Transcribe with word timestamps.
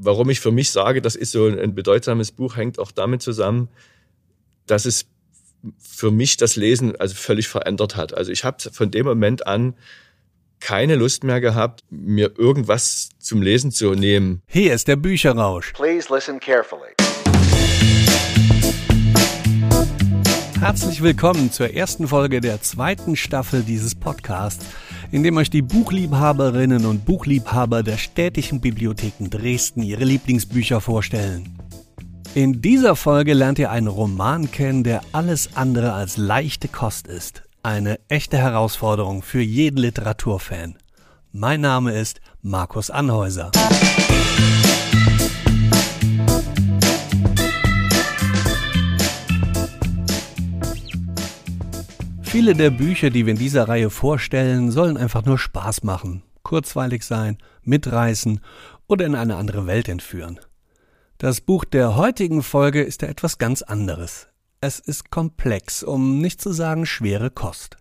warum 0.00 0.30
ich 0.30 0.40
für 0.40 0.50
mich 0.50 0.70
sage, 0.70 1.02
das 1.02 1.14
ist 1.14 1.32
so 1.32 1.46
ein 1.46 1.74
bedeutsames 1.74 2.32
Buch, 2.32 2.56
hängt 2.56 2.78
auch 2.78 2.90
damit 2.90 3.22
zusammen, 3.22 3.68
dass 4.66 4.86
es 4.86 5.06
für 5.78 6.10
mich 6.10 6.38
das 6.38 6.56
Lesen 6.56 6.96
also 6.96 7.14
völlig 7.14 7.48
verändert 7.48 7.96
hat. 7.96 8.14
Also 8.14 8.32
ich 8.32 8.44
habe 8.44 8.58
von 8.72 8.90
dem 8.90 9.06
Moment 9.06 9.46
an 9.46 9.74
keine 10.58 10.96
Lust 10.96 11.24
mehr 11.24 11.40
gehabt, 11.40 11.84
mir 11.90 12.32
irgendwas 12.38 13.10
zum 13.18 13.42
Lesen 13.42 13.70
zu 13.70 13.94
nehmen. 13.94 14.42
Hier 14.46 14.74
ist 14.74 14.88
der 14.88 14.96
Bücherrausch. 14.96 15.72
Please 15.74 16.12
listen 16.12 16.40
carefully. 16.40 16.94
Herzlich 20.60 21.00
willkommen 21.00 21.50
zur 21.50 21.72
ersten 21.72 22.06
Folge 22.06 22.42
der 22.42 22.60
zweiten 22.60 23.16
Staffel 23.16 23.62
dieses 23.62 23.94
Podcasts, 23.94 24.66
in 25.10 25.22
dem 25.22 25.38
euch 25.38 25.48
die 25.48 25.62
Buchliebhaberinnen 25.62 26.84
und 26.84 27.06
Buchliebhaber 27.06 27.82
der 27.82 27.96
städtischen 27.96 28.60
Bibliotheken 28.60 29.30
Dresden 29.30 29.82
ihre 29.82 30.04
Lieblingsbücher 30.04 30.82
vorstellen. 30.82 31.58
In 32.34 32.60
dieser 32.60 32.94
Folge 32.94 33.32
lernt 33.32 33.58
ihr 33.58 33.70
einen 33.70 33.88
Roman 33.88 34.50
kennen, 34.50 34.84
der 34.84 35.00
alles 35.12 35.56
andere 35.56 35.94
als 35.94 36.18
leichte 36.18 36.68
Kost 36.68 37.08
ist. 37.08 37.42
Eine 37.62 37.98
echte 38.08 38.36
Herausforderung 38.36 39.22
für 39.22 39.40
jeden 39.40 39.78
Literaturfan. 39.78 40.76
Mein 41.32 41.62
Name 41.62 41.98
ist 41.98 42.20
Markus 42.42 42.90
Anhäuser. 42.90 43.50
Viele 52.30 52.54
der 52.54 52.70
Bücher, 52.70 53.10
die 53.10 53.26
wir 53.26 53.32
in 53.32 53.38
dieser 53.40 53.66
Reihe 53.66 53.90
vorstellen, 53.90 54.70
sollen 54.70 54.96
einfach 54.96 55.24
nur 55.24 55.36
Spaß 55.36 55.82
machen, 55.82 56.22
kurzweilig 56.44 57.02
sein, 57.02 57.38
mitreißen 57.64 58.38
oder 58.86 59.04
in 59.04 59.16
eine 59.16 59.34
andere 59.34 59.66
Welt 59.66 59.88
entführen. 59.88 60.38
Das 61.18 61.40
Buch 61.40 61.64
der 61.64 61.96
heutigen 61.96 62.44
Folge 62.44 62.82
ist 62.82 63.02
ja 63.02 63.08
etwas 63.08 63.38
ganz 63.38 63.62
anderes. 63.62 64.28
Es 64.60 64.78
ist 64.78 65.10
komplex, 65.10 65.82
um 65.82 66.20
nicht 66.20 66.40
zu 66.40 66.52
sagen 66.52 66.86
schwere 66.86 67.30
Kost. 67.30 67.78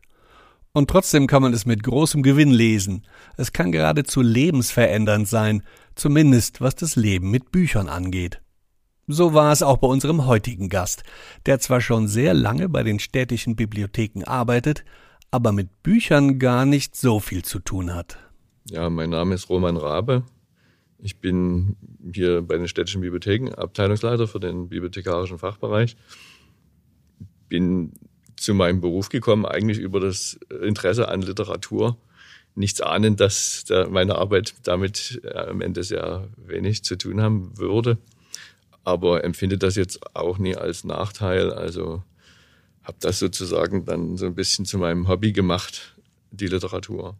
Und 0.73 0.89
trotzdem 0.89 1.27
kann 1.27 1.43
man 1.43 1.53
es 1.53 1.67
mit 1.67 1.83
großem 1.83 2.23
Gewinn 2.23 2.49
lesen. 2.49 3.05
Es 3.37 3.53
kann 3.53 3.71
geradezu 3.71 4.21
lebensverändernd 4.21 5.27
sein, 5.27 5.61
zumindest 5.93 6.59
was 6.59 6.73
das 6.73 6.95
Leben 6.95 7.29
mit 7.29 7.51
Büchern 7.51 7.87
angeht. 7.87 8.41
So 9.11 9.33
war 9.33 9.51
es 9.51 9.63
auch 9.63 9.77
bei 9.77 9.87
unserem 9.87 10.27
heutigen 10.27 10.69
Gast, 10.69 11.01
der 11.47 11.59
zwar 11.59 11.81
schon 11.81 12.07
sehr 12.07 12.35
lange 12.35 12.69
bei 12.69 12.83
den 12.83 12.99
städtischen 12.99 13.55
Bibliotheken 13.55 14.23
arbeitet, 14.23 14.85
aber 15.31 15.51
mit 15.51 15.81
Büchern 15.81 16.37
gar 16.37 16.63
nicht 16.67 16.95
so 16.95 17.19
viel 17.19 17.43
zu 17.43 17.57
tun 17.57 17.95
hat. 17.95 18.19
Ja, 18.69 18.87
mein 18.91 19.09
Name 19.09 19.33
ist 19.33 19.49
Roman 19.49 19.77
Rabe. 19.77 20.25
Ich 20.99 21.17
bin 21.17 21.75
hier 22.13 22.43
bei 22.43 22.57
den 22.57 22.67
städtischen 22.67 23.01
Bibliotheken 23.01 23.51
Abteilungsleiter 23.55 24.27
für 24.27 24.39
den 24.39 24.69
bibliothekarischen 24.69 25.39
Fachbereich. 25.39 25.97
Bin 27.47 27.93
zu 28.35 28.53
meinem 28.53 28.79
Beruf 28.79 29.09
gekommen, 29.09 29.47
eigentlich 29.47 29.79
über 29.79 29.99
das 29.99 30.39
Interesse 30.61 31.07
an 31.07 31.23
Literatur. 31.23 31.97
Nichts 32.53 32.79
ahnend, 32.79 33.19
dass 33.19 33.65
meine 33.89 34.19
Arbeit 34.19 34.53
damit 34.65 35.19
äh, 35.23 35.35
am 35.35 35.61
Ende 35.61 35.81
sehr 35.81 36.29
wenig 36.37 36.83
zu 36.83 36.95
tun 36.95 37.21
haben 37.21 37.57
würde 37.57 37.97
aber 38.89 39.23
empfinde 39.23 39.59
das 39.59 39.75
jetzt 39.75 40.15
auch 40.15 40.39
nie 40.39 40.55
als 40.55 40.83
Nachteil. 40.83 41.53
Also 41.53 42.01
habe 42.81 42.97
das 42.99 43.19
sozusagen 43.19 43.85
dann 43.85 44.17
so 44.17 44.25
ein 44.25 44.33
bisschen 44.33 44.65
zu 44.65 44.79
meinem 44.79 45.07
Hobby 45.07 45.31
gemacht, 45.31 45.95
die 46.31 46.47
Literatur. 46.47 47.15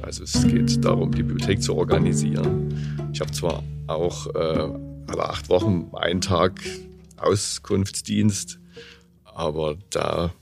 Also 0.00 0.22
es 0.22 0.46
geht 0.46 0.84
darum, 0.84 1.12
die 1.12 1.24
Bibliothek 1.24 1.60
zu 1.60 1.74
organisieren. 1.74 3.10
Ich 3.12 3.20
habe 3.20 3.32
zwar 3.32 3.64
auch 3.88 4.28
äh, 4.28 4.68
alle 5.08 5.28
acht 5.28 5.48
Wochen 5.48 5.90
einen 5.92 6.20
Tag 6.20 6.60
Auskunftsdienst, 7.16 8.60
aber 9.24 9.76
da 9.90 10.32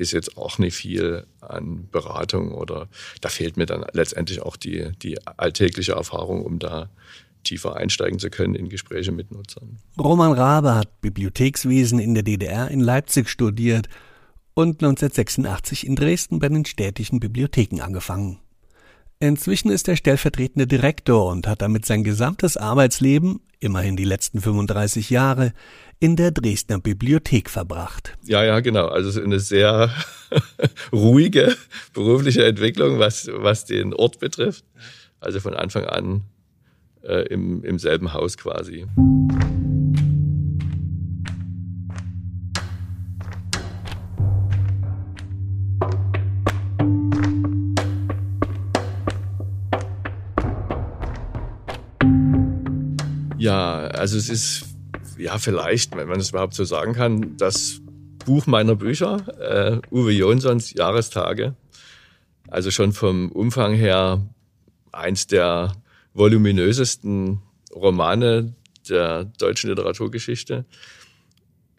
ist 0.00 0.12
jetzt 0.12 0.36
auch 0.36 0.58
nicht 0.58 0.74
viel 0.74 1.26
an 1.40 1.88
Beratung 1.90 2.52
oder 2.52 2.88
da 3.20 3.28
fehlt 3.28 3.56
mir 3.56 3.66
dann 3.66 3.84
letztendlich 3.92 4.40
auch 4.42 4.56
die, 4.56 4.92
die 5.02 5.18
alltägliche 5.26 5.92
Erfahrung, 5.92 6.44
um 6.44 6.58
da 6.58 6.90
tiefer 7.44 7.76
einsteigen 7.76 8.18
zu 8.18 8.30
können 8.30 8.54
in 8.54 8.68
Gespräche 8.68 9.12
mit 9.12 9.30
Nutzern. 9.30 9.78
Roman 9.98 10.32
Rabe 10.32 10.74
hat 10.74 11.00
Bibliothekswesen 11.00 11.98
in 11.98 12.14
der 12.14 12.22
DDR 12.22 12.70
in 12.70 12.80
Leipzig 12.80 13.28
studiert 13.28 13.88
und 14.54 14.82
1986 14.82 15.86
in 15.86 15.96
Dresden 15.96 16.38
bei 16.38 16.48
den 16.48 16.64
städtischen 16.64 17.20
Bibliotheken 17.20 17.80
angefangen. 17.80 18.38
Inzwischen 19.20 19.70
ist 19.70 19.86
er 19.86 19.96
stellvertretender 19.96 20.66
Direktor 20.66 21.30
und 21.30 21.46
hat 21.46 21.60
damit 21.60 21.84
sein 21.84 22.04
gesamtes 22.04 22.56
Arbeitsleben, 22.56 23.40
immerhin 23.58 23.96
die 23.96 24.04
letzten 24.04 24.40
35 24.40 25.10
Jahre, 25.10 25.52
in 26.00 26.16
der 26.16 26.30
Dresdner 26.30 26.80
Bibliothek 26.80 27.50
verbracht. 27.50 28.16
Ja, 28.24 28.42
ja, 28.42 28.60
genau. 28.60 28.86
Also 28.86 29.20
eine 29.20 29.38
sehr 29.38 29.90
ruhige 30.92 31.54
berufliche 31.92 32.44
Entwicklung, 32.44 32.98
was, 32.98 33.28
was 33.30 33.66
den 33.66 33.92
Ort 33.92 34.18
betrifft. 34.18 34.64
Also 35.20 35.40
von 35.40 35.52
Anfang 35.52 35.84
an 35.84 36.22
äh, 37.02 37.26
im, 37.28 37.62
im 37.64 37.78
selben 37.78 38.14
Haus 38.14 38.38
quasi. 38.38 38.86
Ja, 53.36 53.86
also 53.88 54.16
es 54.16 54.28
ist 54.30 54.69
ja 55.20 55.38
vielleicht, 55.38 55.96
wenn 55.96 56.08
man 56.08 56.20
es 56.20 56.30
überhaupt 56.30 56.54
so 56.54 56.64
sagen 56.64 56.94
kann, 56.94 57.36
das 57.36 57.80
Buch 58.24 58.46
meiner 58.46 58.76
Bücher, 58.76 59.24
äh, 59.40 59.94
Uwe 59.94 60.12
Jonsons 60.12 60.72
Jahrestage. 60.74 61.54
Also 62.48 62.70
schon 62.70 62.92
vom 62.92 63.30
Umfang 63.30 63.74
her 63.74 64.22
eins 64.92 65.26
der 65.26 65.72
voluminösesten 66.14 67.40
Romane 67.72 68.54
der 68.88 69.24
deutschen 69.38 69.70
Literaturgeschichte. 69.70 70.64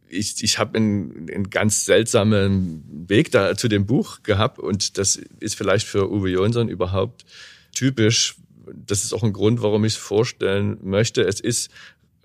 Ich, 0.08 0.44
ich 0.44 0.58
habe 0.58 0.78
einen, 0.78 1.30
einen 1.30 1.50
ganz 1.50 1.86
seltsamen 1.86 2.84
Weg 3.08 3.32
da 3.32 3.56
zu 3.56 3.68
dem 3.68 3.86
Buch 3.86 4.24
gehabt 4.24 4.60
und 4.60 4.98
das 4.98 5.18
ist 5.40 5.56
vielleicht 5.56 5.88
für 5.88 6.12
Uwe 6.12 6.30
Jonsson 6.32 6.70
überhaupt 6.70 7.26
typisch, 7.74 8.36
das 8.74 9.04
ist 9.04 9.14
auch 9.14 9.24
ein 9.24 9.34
Grund, 9.34 9.62
warum 9.62 9.86
ich 9.86 9.94
es 9.94 10.00
vorstellen 10.00 10.78
möchte. 10.82 11.22
Es 11.24 11.40
ist 11.40 11.70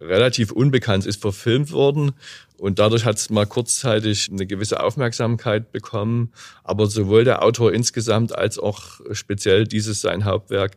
relativ 0.01 0.53
unbekannt, 0.53 1.07
ist 1.07 1.21
verfilmt 1.21 1.73
worden 1.73 2.13
und 2.59 2.79
dadurch 2.79 3.05
hat 3.05 3.17
es 3.17 3.31
mal 3.31 3.47
kurzzeitig 3.47 4.31
eine 4.31 4.47
gewisse 4.47 4.83
Aufmerksamkeit 4.83 5.73
bekommen. 5.73 6.33
Aber 6.65 6.87
sowohl 6.87 7.25
der 7.25 7.43
Autor 7.43 7.73
insgesamt 7.73 8.37
als 8.37 8.59
auch 8.59 9.01
speziell 9.13 9.65
dieses 9.65 10.01
sein 10.01 10.25
Hauptwerk 10.25 10.77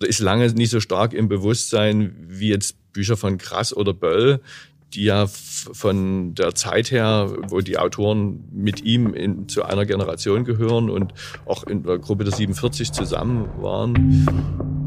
ist 0.00 0.20
lange 0.20 0.50
nicht 0.52 0.70
so 0.70 0.80
stark 0.80 1.12
im 1.12 1.28
Bewusstsein 1.28 2.14
wie 2.28 2.48
jetzt 2.48 2.76
Bücher 2.92 3.16
von 3.16 3.38
Krass 3.38 3.76
oder 3.76 3.92
Böll, 3.92 4.40
die 4.94 5.04
ja 5.04 5.26
von 5.26 6.34
der 6.34 6.54
Zeit 6.54 6.90
her, 6.90 7.32
wo 7.48 7.60
die 7.60 7.78
Autoren 7.78 8.44
mit 8.52 8.82
ihm 8.82 9.12
in, 9.12 9.48
zu 9.48 9.64
einer 9.64 9.84
Generation 9.84 10.44
gehören 10.44 10.88
und 10.88 11.12
auch 11.46 11.64
in 11.64 11.82
der 11.82 11.98
Gruppe 11.98 12.24
der 12.24 12.32
47 12.32 12.92
zusammen 12.92 13.48
waren. 13.60 14.77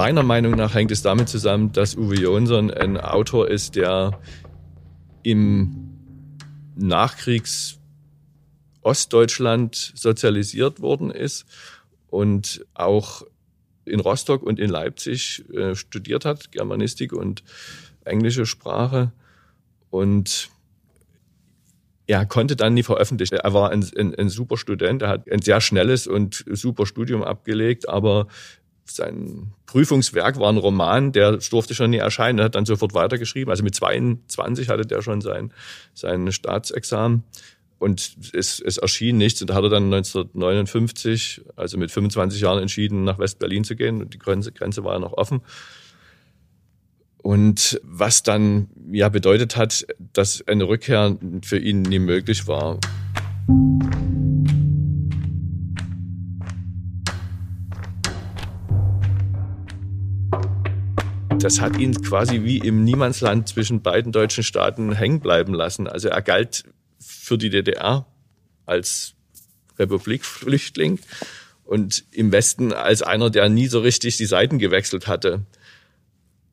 Meiner 0.00 0.22
Meinung 0.22 0.52
nach 0.52 0.74
hängt 0.74 0.90
es 0.92 1.02
damit 1.02 1.28
zusammen, 1.28 1.72
dass 1.72 1.94
Uwe 1.94 2.14
Jonsson 2.14 2.70
ein 2.70 2.96
Autor 2.96 3.50
ist, 3.50 3.76
der 3.76 4.18
im 5.22 5.90
Nachkriegs 6.74 7.78
Ostdeutschland 8.80 9.92
sozialisiert 9.94 10.80
worden 10.80 11.10
ist 11.10 11.44
und 12.08 12.64
auch 12.72 13.26
in 13.84 14.00
Rostock 14.00 14.42
und 14.42 14.58
in 14.58 14.70
Leipzig 14.70 15.44
äh, 15.52 15.74
studiert 15.74 16.24
hat, 16.24 16.50
Germanistik 16.50 17.12
und 17.12 17.42
englische 18.06 18.46
Sprache. 18.46 19.12
Und 19.90 20.48
er 22.06 22.24
konnte 22.24 22.56
dann 22.56 22.72
nie 22.72 22.82
veröffentlichen. 22.82 23.34
Er 23.34 23.52
war 23.52 23.68
ein, 23.68 23.86
ein, 23.98 24.14
ein 24.14 24.30
super 24.30 24.56
Student, 24.56 25.02
er 25.02 25.08
hat 25.08 25.30
ein 25.30 25.42
sehr 25.42 25.60
schnelles 25.60 26.06
und 26.06 26.42
super 26.50 26.86
Studium 26.86 27.22
abgelegt, 27.22 27.86
aber 27.86 28.28
sein 28.90 29.52
Prüfungswerk 29.66 30.38
war 30.38 30.50
ein 30.50 30.56
Roman, 30.56 31.12
der 31.12 31.36
durfte 31.36 31.74
schon 31.74 31.90
nie 31.90 31.98
erscheinen. 31.98 32.38
Er 32.38 32.46
hat 32.46 32.54
dann 32.54 32.66
sofort 32.66 32.94
weitergeschrieben. 32.94 33.50
Also 33.50 33.62
mit 33.62 33.74
22 33.74 34.68
hatte 34.68 34.86
der 34.86 35.02
schon 35.02 35.20
sein, 35.20 35.52
sein 35.94 36.30
Staatsexamen. 36.32 37.24
und 37.78 38.16
es, 38.32 38.60
es 38.60 38.78
erschien 38.78 39.16
nichts. 39.16 39.40
Und 39.40 39.50
da 39.50 39.54
hat 39.54 39.64
er 39.64 39.70
dann 39.70 39.84
1959, 39.84 41.42
also 41.56 41.78
mit 41.78 41.90
25 41.90 42.40
Jahren 42.40 42.60
entschieden, 42.60 43.04
nach 43.04 43.18
West-Berlin 43.18 43.64
zu 43.64 43.76
gehen. 43.76 44.00
Und 44.02 44.14
die 44.14 44.18
Grenze, 44.18 44.52
Grenze 44.52 44.84
war 44.84 44.94
ja 44.94 44.98
noch 44.98 45.14
offen. 45.14 45.40
Und 47.22 47.80
was 47.82 48.22
dann 48.22 48.68
ja 48.90 49.08
bedeutet 49.08 49.56
hat, 49.56 49.86
dass 50.12 50.46
eine 50.46 50.68
Rückkehr 50.68 51.16
für 51.42 51.58
ihn 51.58 51.82
nie 51.82 51.98
möglich 51.98 52.46
war. 52.46 52.78
Das 61.40 61.58
hat 61.58 61.78
ihn 61.78 61.94
quasi 62.02 62.42
wie 62.44 62.58
im 62.58 62.84
Niemandsland 62.84 63.48
zwischen 63.48 63.80
beiden 63.80 64.12
deutschen 64.12 64.44
Staaten 64.44 64.92
hängen 64.92 65.20
bleiben 65.20 65.54
lassen. 65.54 65.86
Also 65.86 66.08
er 66.08 66.20
galt 66.20 66.64
für 66.98 67.38
die 67.38 67.48
DDR 67.48 68.06
als 68.66 69.14
Republikflüchtling 69.78 70.98
und 71.64 72.04
im 72.10 72.30
Westen 72.30 72.74
als 72.74 73.00
einer, 73.00 73.30
der 73.30 73.48
nie 73.48 73.68
so 73.68 73.80
richtig 73.80 74.18
die 74.18 74.26
Seiten 74.26 74.58
gewechselt 74.58 75.06
hatte. 75.06 75.46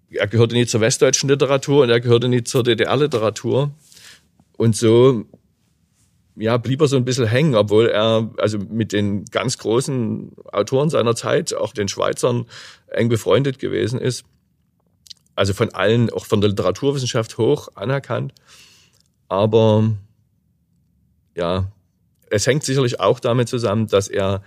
Er 0.10 0.28
gehörte 0.28 0.56
nie 0.56 0.66
zur 0.66 0.80
westdeutschen 0.80 1.28
Literatur 1.28 1.84
und 1.84 1.89
er 1.89 2.00
gehörte 2.00 2.30
nie 2.30 2.45
zur 2.45 2.63
DDR-Literatur. 2.63 3.72
Und 4.56 4.78
so 4.78 5.25
ja, 6.38 6.56
blieb 6.56 6.80
er 6.80 6.88
so 6.88 6.95
ein 6.95 7.04
bisschen 7.04 7.28
hängen, 7.28 7.56
obwohl 7.56 7.88
er 7.88 8.31
also 8.38 8.57
mit 8.57 8.94
den 8.94 9.25
ganz 9.25 9.57
großen 9.57 10.31
Autoren 10.54 10.89
seiner 10.89 11.16
Zeit, 11.16 11.54
auch 11.54 11.74
den 11.74 11.89
Schweizern, 11.89 12.45
eng 12.88 13.10
befreundet 13.10 13.60
gewesen 13.60 14.00
ist. 14.00 14.24
Also 15.38 15.54
von 15.54 15.72
allen, 15.75 16.10
auch 16.10 16.25
von 16.25 16.42
der 16.42 16.50
Literaturwissenschaft 16.50 17.38
hoch 17.38 17.69
anerkannt. 17.75 18.34
Aber 19.30 19.92
ja, 21.36 21.72
es 22.31 22.48
hängt 22.48 22.63
sicherlich 22.63 23.00
auch 23.00 23.19
damit 23.19 23.48
zusammen, 23.48 23.86
dass 23.86 24.07
er 24.07 24.42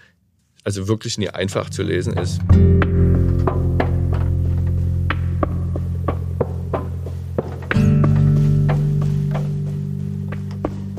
also 0.64 0.88
wirklich 0.88 1.16
nie 1.16 1.28
einfach 1.28 1.70
zu 1.70 1.84
lesen 1.84 2.14
ist. 2.14 2.40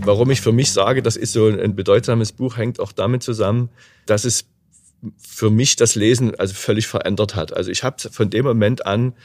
Warum 0.05 0.31
ich 0.31 0.39
für 0.39 0.53
mich 0.53 0.71
sage, 0.71 1.03
das 1.03 1.17
ist 1.17 1.33
so 1.33 1.47
ein 1.47 1.75
bedeutsames 1.75 2.31
Buch, 2.31 2.55
hängt 2.55 2.79
auch 2.79 2.93
damit 2.93 3.23
zusammen, 3.23 3.69
dass 4.05 4.23
es 4.23 4.45
für 5.17 5.49
mich 5.49 5.75
das 5.75 5.95
Lesen 5.95 6.33
also 6.35 6.53
völlig 6.53 6.87
verändert 6.87 7.35
hat. 7.35 7.53
Also 7.53 7.71
ich 7.71 7.83
habe 7.83 7.97
von 8.09 8.29
dem 8.29 8.45
Moment 8.45 8.85
an 8.85 9.15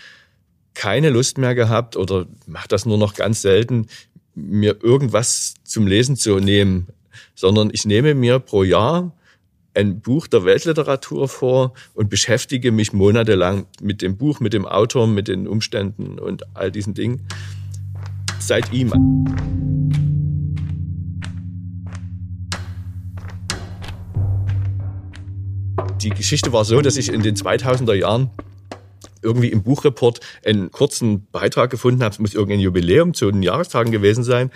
keine 0.76 1.08
Lust 1.08 1.38
mehr 1.38 1.55
gehabt 1.55 1.96
oder 1.96 2.26
mache 2.46 2.69
das 2.69 2.84
nur 2.84 2.99
noch 2.99 3.14
ganz 3.14 3.40
selten, 3.40 3.87
mir 4.34 4.76
irgendwas 4.82 5.55
zum 5.64 5.87
Lesen 5.87 6.17
zu 6.17 6.38
nehmen, 6.38 6.88
sondern 7.34 7.70
ich 7.73 7.87
nehme 7.87 8.14
mir 8.14 8.38
pro 8.38 8.62
Jahr 8.62 9.17
ein 9.73 10.00
Buch 10.00 10.26
der 10.26 10.44
Weltliteratur 10.44 11.28
vor 11.28 11.73
und 11.94 12.11
beschäftige 12.11 12.73
mich 12.73 12.93
monatelang 12.93 13.67
mit 13.81 14.02
dem 14.02 14.19
Buch, 14.19 14.38
mit 14.38 14.52
dem 14.52 14.67
Autor, 14.67 15.06
mit 15.06 15.28
den 15.28 15.49
Umständen 15.49 16.19
und 16.19 16.44
all 16.55 16.70
diesen 16.70 16.93
Dingen. 16.93 17.26
Seit 18.38 18.70
ihm. 18.70 18.93
Die 26.02 26.11
Geschichte 26.11 26.52
war 26.52 26.67
so, 26.67 26.82
dass 26.82 26.99
ich 26.99 27.08
in 27.08 27.23
den 27.23 27.34
2000er 27.34 27.94
Jahren 27.94 28.31
irgendwie 29.26 29.49
im 29.49 29.62
Buchreport 29.62 30.20
einen 30.44 30.70
kurzen 30.70 31.26
Beitrag 31.31 31.70
gefunden 31.70 32.02
habe, 32.02 32.12
es 32.12 32.19
muss 32.19 32.34
irgendein 32.34 32.61
Jubiläum 32.61 33.12
zu 33.12 33.31
den 33.31 33.43
Jahrestagen 33.43 33.93
gewesen 33.93 34.25
sein, 34.25 34.50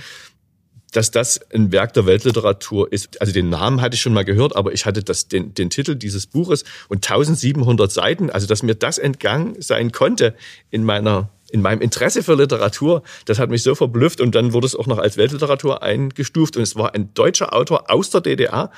dass 0.93 1.11
das 1.11 1.41
ein 1.53 1.73
Werk 1.73 1.93
der 1.95 2.07
Weltliteratur 2.07 2.93
ist. 2.93 3.21
Also 3.21 3.33
den 3.33 3.49
Namen 3.49 3.81
hatte 3.81 3.95
ich 3.95 4.01
schon 4.01 4.15
mal 4.15 4.25
gehört, 4.25 4.57
aber 4.57 4.73
ich 4.73 4.87
hatte 4.87 5.03
das, 5.03 5.29
den, 5.29 5.55
den 5.55 5.71
Titel 5.71 5.95
dieses 5.95 6.27
Buches 6.27 6.65
und 6.89 7.09
1700 7.09 7.91
Seiten, 7.91 8.31
also 8.31 8.47
dass 8.47 8.63
mir 8.63 8.75
das 8.75 8.99
entgangen 8.99 9.57
sein 9.61 9.93
konnte 9.93 10.35
in 10.71 10.85
meiner 10.85 11.31
in 11.53 11.63
meinem 11.63 11.81
Interesse 11.81 12.23
für 12.23 12.35
Literatur, 12.35 13.03
das 13.25 13.41
hat 13.41 13.51
mich 13.51 13.65
so 13.65 13.75
verblüfft 13.75 14.21
und 14.21 14.37
dann 14.37 14.53
wurde 14.53 14.67
es 14.67 14.77
auch 14.77 14.87
noch 14.87 14.99
als 14.99 15.17
Weltliteratur 15.17 15.83
eingestuft 15.83 16.57
und 16.57 16.63
es 16.63 16.77
war 16.77 16.95
ein 16.95 17.13
deutscher 17.15 17.53
Autor 17.53 17.91
aus 17.91 18.11
der 18.11 18.21
DDR. 18.21 18.71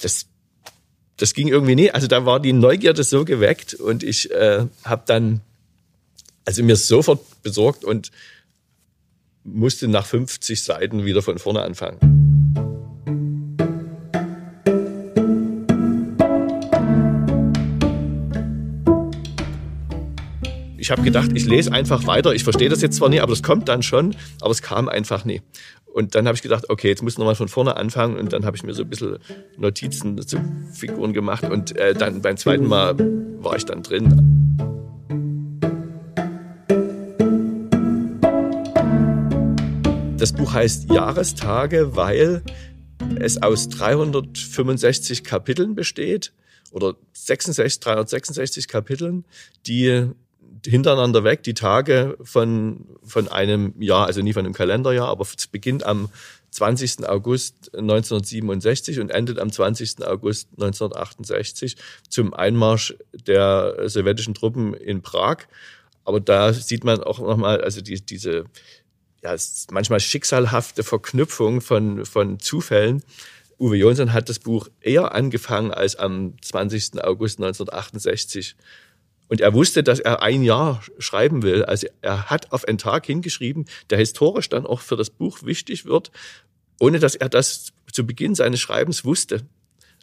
Das 0.00 0.26
das 1.16 1.34
ging 1.34 1.48
irgendwie 1.48 1.76
nie. 1.76 1.90
Also 1.90 2.06
da 2.06 2.26
war 2.26 2.40
die 2.40 2.52
Neugierde 2.52 3.04
so 3.04 3.24
geweckt 3.24 3.74
und 3.74 4.02
ich 4.02 4.30
äh, 4.30 4.66
habe 4.84 5.02
dann 5.06 5.40
also 6.44 6.62
mir 6.62 6.76
sofort 6.76 7.20
besorgt 7.42 7.84
und 7.84 8.10
musste 9.44 9.88
nach 9.88 10.06
50 10.06 10.62
Seiten 10.62 11.04
wieder 11.04 11.22
von 11.22 11.38
vorne 11.38 11.62
anfangen. 11.62 11.98
Ich 20.76 20.90
habe 20.90 21.00
gedacht, 21.00 21.30
ich 21.34 21.46
lese 21.46 21.72
einfach 21.72 22.06
weiter. 22.06 22.34
Ich 22.34 22.44
verstehe 22.44 22.68
das 22.68 22.82
jetzt 22.82 22.96
zwar 22.96 23.08
nie, 23.08 23.20
aber 23.20 23.32
das 23.32 23.42
kommt 23.42 23.70
dann 23.70 23.82
schon, 23.82 24.14
aber 24.42 24.50
es 24.50 24.60
kam 24.60 24.90
einfach 24.90 25.24
nie. 25.24 25.40
Und 25.94 26.16
dann 26.16 26.26
habe 26.26 26.34
ich 26.34 26.42
gedacht, 26.42 26.70
okay, 26.70 26.88
jetzt 26.88 27.04
muss 27.04 27.12
ich 27.12 27.18
nochmal 27.18 27.36
von 27.36 27.46
vorne 27.46 27.76
anfangen. 27.76 28.16
Und 28.16 28.32
dann 28.32 28.44
habe 28.44 28.56
ich 28.56 28.64
mir 28.64 28.74
so 28.74 28.82
ein 28.82 28.90
bisschen 28.90 29.18
Notizen 29.56 30.20
zu 30.26 30.38
Figuren 30.72 31.12
gemacht. 31.12 31.44
Und 31.44 31.76
äh, 31.76 31.94
dann 31.94 32.20
beim 32.20 32.36
zweiten 32.36 32.66
Mal 32.66 32.98
war 33.40 33.54
ich 33.54 33.64
dann 33.64 33.84
drin. 33.84 34.08
Das 40.18 40.32
Buch 40.32 40.52
heißt 40.52 40.90
Jahrestage, 40.90 41.94
weil 41.94 42.42
es 43.20 43.40
aus 43.40 43.68
365 43.68 45.22
Kapiteln 45.22 45.76
besteht 45.76 46.32
oder 46.72 46.96
66, 47.12 47.78
366 47.78 48.66
Kapiteln, 48.66 49.24
die 49.68 50.10
hintereinander 50.66 51.24
weg 51.24 51.42
die 51.42 51.54
Tage 51.54 52.16
von, 52.22 52.86
von 53.02 53.28
einem 53.28 53.74
Jahr, 53.80 54.06
also 54.06 54.22
nie 54.22 54.32
von 54.32 54.44
einem 54.44 54.54
Kalenderjahr, 54.54 55.08
aber 55.08 55.24
es 55.36 55.46
beginnt 55.46 55.84
am 55.84 56.08
20. 56.50 57.08
August 57.08 57.74
1967 57.74 59.00
und 59.00 59.10
endet 59.10 59.38
am 59.38 59.50
20. 59.50 60.06
August 60.06 60.48
1968 60.52 61.76
zum 62.08 62.32
Einmarsch 62.32 62.94
der 63.12 63.88
sowjetischen 63.88 64.34
Truppen 64.34 64.72
in 64.74 65.02
Prag. 65.02 65.38
Aber 66.04 66.20
da 66.20 66.52
sieht 66.52 66.84
man 66.84 67.02
auch 67.02 67.18
nochmal, 67.18 67.60
also 67.60 67.80
die, 67.80 68.00
diese 68.00 68.44
ja, 69.22 69.34
manchmal 69.70 70.00
schicksalhafte 70.00 70.84
Verknüpfung 70.84 71.60
von, 71.60 72.04
von 72.04 72.38
Zufällen. 72.38 73.02
Uwe 73.58 73.76
Jonsson 73.76 74.12
hat 74.12 74.28
das 74.28 74.38
Buch 74.38 74.68
eher 74.80 75.14
angefangen 75.14 75.72
als 75.72 75.96
am 75.96 76.34
20. 76.40 77.02
August 77.02 77.38
1968 77.38 78.54
und 79.28 79.40
er 79.40 79.54
wusste, 79.54 79.82
dass 79.82 80.00
er 80.00 80.22
ein 80.22 80.42
Jahr 80.42 80.82
schreiben 80.98 81.42
will. 81.42 81.64
Also 81.64 81.86
er 82.02 82.30
hat 82.30 82.52
auf 82.52 82.66
einen 82.66 82.78
Tag 82.78 83.06
hingeschrieben, 83.06 83.64
der 83.90 83.98
historisch 83.98 84.48
dann 84.48 84.66
auch 84.66 84.80
für 84.80 84.96
das 84.96 85.10
Buch 85.10 85.42
wichtig 85.42 85.86
wird, 85.86 86.10
ohne 86.80 86.98
dass 86.98 87.14
er 87.14 87.28
das 87.28 87.72
zu 87.92 88.06
Beginn 88.06 88.34
seines 88.34 88.60
Schreibens 88.60 89.04
wusste. 89.04 89.42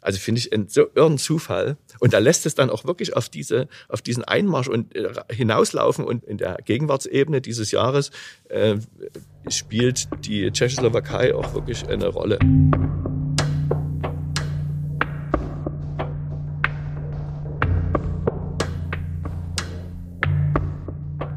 Also 0.00 0.18
finde 0.18 0.40
ich 0.40 0.52
einen 0.52 0.68
so 0.68 0.86
irren 0.96 1.16
Zufall. 1.16 1.76
Und 2.00 2.12
er 2.12 2.20
lässt 2.20 2.44
es 2.44 2.56
dann 2.56 2.70
auch 2.70 2.84
wirklich 2.84 3.16
auf 3.16 3.28
diese, 3.28 3.68
auf 3.88 4.02
diesen 4.02 4.24
Einmarsch 4.24 4.68
und 4.68 4.94
äh, 4.96 5.12
hinauslaufen. 5.30 6.04
Und 6.04 6.24
in 6.24 6.38
der 6.38 6.58
Gegenwartsebene 6.64 7.40
dieses 7.40 7.70
Jahres 7.70 8.10
äh, 8.48 8.78
spielt 9.48 10.08
die 10.24 10.50
Tschechoslowakei 10.50 11.34
auch 11.34 11.54
wirklich 11.54 11.86
eine 11.86 12.08
Rolle. 12.08 12.40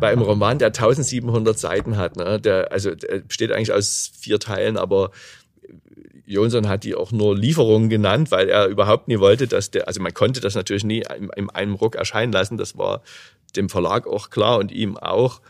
Bei 0.05 0.11
einem 0.11 0.21
Roman, 0.21 0.59
der 0.59 0.67
1700 0.67 1.57
Seiten 1.57 1.97
hat, 1.97 2.15
ne, 2.15 2.39
der, 2.39 2.71
also 2.71 2.93
der 2.93 3.21
besteht 3.21 3.51
eigentlich 3.51 3.73
aus 3.73 4.11
vier 4.15 4.39
Teilen, 4.39 4.77
aber 4.77 5.09
Jonsson 6.27 6.69
hat 6.69 6.83
die 6.83 6.93
auch 6.93 7.11
nur 7.11 7.35
Lieferungen 7.35 7.89
genannt, 7.89 8.29
weil 8.29 8.47
er 8.47 8.67
überhaupt 8.67 9.07
nie 9.07 9.17
wollte, 9.17 9.47
dass 9.47 9.71
der, 9.71 9.87
also 9.87 9.99
man 10.03 10.13
konnte 10.13 10.41
das 10.41 10.53
natürlich 10.53 10.83
nie 10.83 11.03
in, 11.17 11.31
in 11.35 11.49
einem 11.49 11.73
Ruck 11.73 11.95
erscheinen 11.95 12.31
lassen, 12.31 12.57
das 12.57 12.77
war 12.77 13.01
dem 13.55 13.67
Verlag 13.67 14.05
auch 14.05 14.29
klar 14.29 14.59
und 14.59 14.71
ihm 14.71 14.95
auch. 14.95 15.41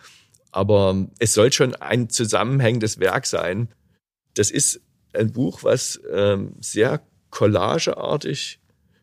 Aber 0.54 1.06
es 1.20 1.34
soll 1.34 1.52
schon 1.52 1.76
ein 1.76 2.10
zusammenhängendes 2.10 2.98
Werk 3.02 3.26
sein. 3.26 3.68
Das 4.36 4.52
ist 4.52 4.80
ein 5.12 5.34
Buch, 5.34 5.64
was 5.64 6.00
ähm, 6.14 6.54
sehr 6.62 7.02
collageartig 7.30 8.60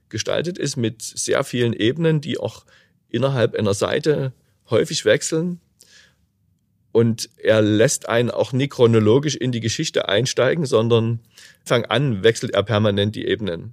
gestaltet 0.08 0.56
ist, 0.56 0.76
mit 0.78 1.02
sehr 1.02 1.44
vielen 1.44 1.74
Ebenen, 1.74 2.22
die 2.22 2.38
auch 2.38 2.64
innerhalb 3.10 3.54
einer 3.54 3.74
Seite 3.74 4.32
häufig 4.70 5.04
wechseln. 5.04 5.60
Und 6.92 7.30
er 7.38 7.62
lässt 7.62 8.08
einen 8.08 8.30
auch 8.30 8.52
nie 8.52 8.68
chronologisch 8.68 9.34
in 9.34 9.50
die 9.50 9.60
Geschichte 9.60 10.08
einsteigen, 10.08 10.66
sondern 10.66 11.20
fang 11.64 11.86
an, 11.86 12.22
wechselt 12.22 12.52
er 12.52 12.62
permanent 12.62 13.16
die 13.16 13.26
Ebenen. 13.26 13.72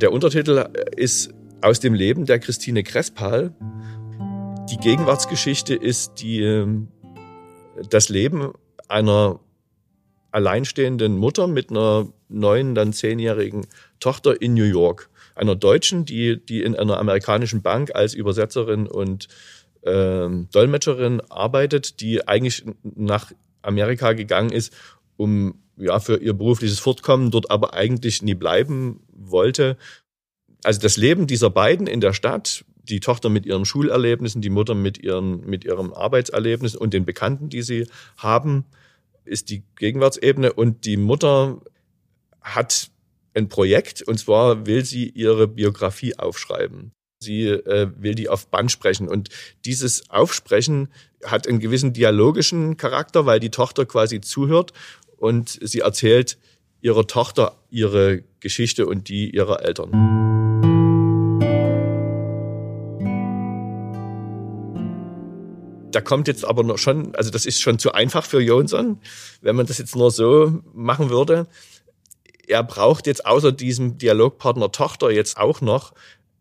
Der 0.00 0.12
Untertitel 0.12 0.66
ist 0.96 1.34
aus 1.60 1.78
dem 1.78 1.92
Leben 1.92 2.24
der 2.24 2.38
Christine 2.38 2.82
Krespal. 2.82 3.54
Die 4.70 4.78
Gegenwartsgeschichte 4.78 5.74
ist 5.74 6.22
die, 6.22 6.40
ähm, 6.40 6.88
das 7.90 8.08
Leben 8.08 8.52
einer 8.88 9.40
alleinstehenden 10.30 11.18
Mutter 11.18 11.48
mit 11.48 11.70
einer 11.70 12.08
neun, 12.30 12.74
dann 12.74 12.94
zehnjährigen 12.94 13.66
Tochter 13.98 14.40
in 14.40 14.54
New 14.54 14.64
York. 14.64 15.10
Einer 15.34 15.54
Deutschen, 15.54 16.06
die, 16.06 16.42
die 16.42 16.62
in 16.62 16.76
einer 16.76 16.98
amerikanischen 16.98 17.60
Bank 17.60 17.94
als 17.94 18.14
Übersetzerin 18.14 18.86
und 18.86 19.28
ähm, 19.82 20.48
Dolmetscherin 20.50 21.20
arbeitet, 21.28 22.00
die 22.00 22.26
eigentlich 22.26 22.64
nach 22.82 23.32
Amerika 23.60 24.14
gegangen 24.14 24.50
ist, 24.50 24.74
um 25.18 25.56
ja 25.80 25.98
für 26.00 26.18
ihr 26.18 26.32
berufliches 26.32 26.78
Fortkommen 26.78 27.30
dort 27.30 27.50
aber 27.50 27.74
eigentlich 27.74 28.22
nie 28.22 28.34
bleiben 28.34 29.00
wollte. 29.12 29.76
Also 30.62 30.80
das 30.80 30.96
Leben 30.96 31.26
dieser 31.26 31.50
beiden 31.50 31.86
in 31.86 32.00
der 32.00 32.12
Stadt, 32.12 32.64
die 32.82 33.00
Tochter 33.00 33.28
mit 33.28 33.46
ihren 33.46 33.64
Schulerlebnissen, 33.64 34.42
die 34.42 34.50
Mutter 34.50 34.74
mit 34.74 34.98
ihren 34.98 35.44
mit 35.46 35.64
ihrem 35.64 35.92
Arbeitserlebnis 35.92 36.76
und 36.76 36.92
den 36.92 37.04
Bekannten, 37.04 37.48
die 37.48 37.62
sie 37.62 37.86
haben, 38.16 38.64
ist 39.24 39.50
die 39.50 39.62
Gegenwartsebene 39.76 40.52
und 40.52 40.84
die 40.84 40.96
Mutter 40.96 41.60
hat 42.40 42.90
ein 43.34 43.48
Projekt 43.48 44.02
und 44.02 44.18
zwar 44.18 44.66
will 44.66 44.84
sie 44.84 45.08
ihre 45.08 45.46
Biografie 45.46 46.18
aufschreiben. 46.18 46.92
Sie 47.22 47.48
äh, 47.48 47.90
will 47.98 48.14
die 48.14 48.30
auf 48.30 48.48
Band 48.48 48.72
sprechen. 48.72 49.06
Und 49.06 49.28
dieses 49.66 50.08
Aufsprechen 50.08 50.88
hat 51.24 51.46
einen 51.46 51.60
gewissen 51.60 51.92
dialogischen 51.92 52.78
Charakter, 52.78 53.26
weil 53.26 53.40
die 53.40 53.50
Tochter 53.50 53.84
quasi 53.84 54.22
zuhört 54.22 54.72
und 55.20 55.58
sie 55.62 55.80
erzählt 55.80 56.38
ihrer 56.80 57.06
Tochter 57.06 57.56
ihre 57.70 58.24
Geschichte 58.40 58.86
und 58.86 59.08
die 59.08 59.30
ihrer 59.30 59.62
Eltern. 59.62 59.90
Da 65.92 66.00
kommt 66.00 66.28
jetzt 66.28 66.44
aber 66.44 66.62
noch 66.62 66.78
schon, 66.78 67.14
also 67.16 67.30
das 67.30 67.46
ist 67.46 67.60
schon 67.60 67.78
zu 67.78 67.92
einfach 67.92 68.24
für 68.24 68.40
Jonsson, 68.40 69.00
wenn 69.42 69.56
man 69.56 69.66
das 69.66 69.78
jetzt 69.78 69.94
nur 69.94 70.10
so 70.10 70.60
machen 70.72 71.10
würde. 71.10 71.46
Er 72.46 72.62
braucht 72.62 73.06
jetzt 73.06 73.26
außer 73.26 73.52
diesem 73.52 73.98
Dialogpartner 73.98 74.72
Tochter 74.72 75.10
jetzt 75.10 75.36
auch 75.36 75.60
noch 75.60 75.92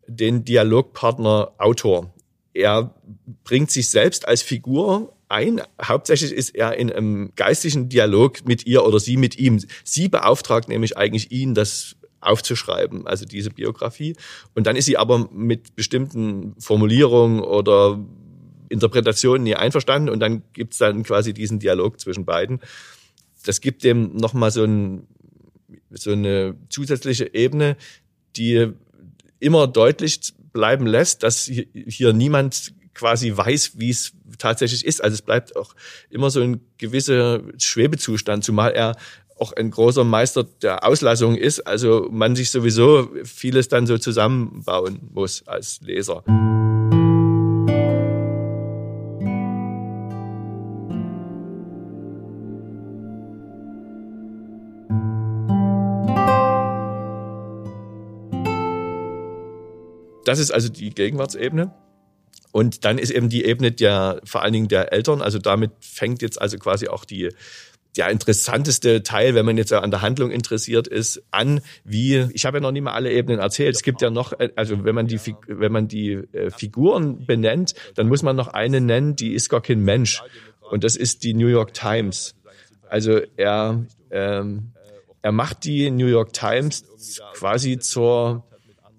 den 0.07 0.45
Dialogpartner 0.45 1.51
Autor. 1.57 2.13
Er 2.53 2.95
bringt 3.43 3.71
sich 3.71 3.89
selbst 3.89 4.27
als 4.27 4.41
Figur 4.41 5.13
ein. 5.29 5.61
Hauptsächlich 5.81 6.31
ist 6.31 6.55
er 6.55 6.75
in 6.75 6.91
einem 6.91 7.31
geistigen 7.35 7.89
Dialog 7.89 8.45
mit 8.45 8.65
ihr 8.65 8.83
oder 8.83 8.99
sie 8.99 9.17
mit 9.17 9.37
ihm. 9.37 9.63
Sie 9.83 10.09
beauftragt 10.09 10.67
nämlich 10.67 10.97
eigentlich 10.97 11.31
ihn, 11.31 11.53
das 11.53 11.95
aufzuschreiben, 12.21 13.07
also 13.07 13.25
diese 13.25 13.49
Biografie. 13.49 14.15
Und 14.55 14.67
dann 14.67 14.75
ist 14.75 14.85
sie 14.85 14.97
aber 14.97 15.29
mit 15.31 15.75
bestimmten 15.75 16.55
Formulierungen 16.59 17.39
oder 17.39 17.99
Interpretationen 18.69 19.43
nie 19.43 19.55
einverstanden 19.55 20.09
und 20.09 20.19
dann 20.19 20.43
gibt's 20.53 20.77
dann 20.77 21.03
quasi 21.03 21.33
diesen 21.33 21.59
Dialog 21.59 21.99
zwischen 21.99 22.25
beiden. 22.25 22.59
Das 23.45 23.61
gibt 23.61 23.83
dem 23.83 24.15
nochmal 24.15 24.51
so, 24.51 24.63
ein, 24.63 25.07
so 25.91 26.11
eine 26.11 26.55
zusätzliche 26.69 27.33
Ebene, 27.33 27.77
die 28.35 28.67
immer 29.39 29.67
deutlich 29.67 30.33
bleiben 30.51 30.85
lässt, 30.85 31.23
dass 31.23 31.45
hier 31.45 32.13
niemand 32.13 32.73
quasi 32.99 33.35
weiß, 33.35 33.79
wie 33.79 33.89
es 33.89 34.11
tatsächlich 34.37 34.85
ist. 34.85 35.01
Also 35.01 35.13
es 35.13 35.21
bleibt 35.21 35.55
auch 35.55 35.73
immer 36.09 36.29
so 36.29 36.41
ein 36.41 36.59
gewisser 36.77 37.41
Schwebezustand, 37.57 38.43
zumal 38.43 38.71
er 38.71 38.97
auch 39.37 39.53
ein 39.53 39.71
großer 39.71 40.03
Meister 40.03 40.43
der 40.43 40.85
Auslassung 40.85 41.35
ist. 41.35 41.61
Also 41.61 42.09
man 42.11 42.35
sich 42.35 42.51
sowieso 42.51 43.09
vieles 43.23 43.69
dann 43.69 43.87
so 43.87 43.97
zusammenbauen 43.97 44.99
muss 45.13 45.47
als 45.47 45.79
Leser. 45.79 46.23
Das 60.25 60.37
ist 60.37 60.51
also 60.51 60.69
die 60.69 60.91
Gegenwartsebene. 60.91 61.73
Und 62.51 62.83
dann 62.85 62.97
ist 62.97 63.11
eben 63.11 63.29
die 63.29 63.45
Ebene 63.45 63.71
der, 63.71 64.21
vor 64.23 64.41
allen 64.41 64.53
Dingen 64.53 64.67
der 64.67 64.91
Eltern. 64.91 65.21
Also 65.21 65.37
damit 65.39 65.71
fängt 65.81 66.21
jetzt 66.21 66.41
also 66.41 66.57
quasi 66.57 66.87
auch 66.87 67.05
die, 67.05 67.29
der 67.95 68.09
interessanteste 68.09 69.03
Teil, 69.03 69.35
wenn 69.35 69.45
man 69.45 69.57
jetzt 69.57 69.73
an 69.73 69.91
der 69.91 70.01
Handlung 70.01 70.31
interessiert 70.31 70.87
ist, 70.87 71.21
an, 71.31 71.61
wie, 71.83 72.27
ich 72.33 72.45
habe 72.45 72.57
ja 72.57 72.61
noch 72.61 72.71
nie 72.71 72.81
mal 72.81 72.93
alle 72.93 73.11
Ebenen 73.11 73.39
erzählt. 73.39 73.75
Es 73.75 73.83
gibt 73.83 74.01
ja 74.01 74.09
noch, 74.09 74.33
also 74.55 74.83
wenn 74.83 74.95
man 74.95 75.07
die, 75.07 75.19
wenn 75.47 75.71
man 75.71 75.87
die 75.87 76.13
äh, 76.13 76.49
Figuren 76.49 77.25
benennt, 77.25 77.73
dann 77.95 78.07
muss 78.07 78.23
man 78.23 78.35
noch 78.35 78.47
eine 78.47 78.81
nennen, 78.81 79.15
die 79.15 79.33
ist 79.33 79.49
gar 79.49 79.61
kein 79.61 79.81
Mensch. 79.81 80.23
Und 80.61 80.83
das 80.83 80.95
ist 80.95 81.23
die 81.23 81.33
New 81.33 81.47
York 81.47 81.73
Times. 81.73 82.35
Also 82.87 83.21
er, 83.37 83.85
ähm, 84.11 84.71
er 85.21 85.31
macht 85.31 85.63
die 85.65 85.91
New 85.91 86.07
York 86.07 86.33
Times 86.33 86.85
quasi 87.33 87.79
zur 87.79 88.43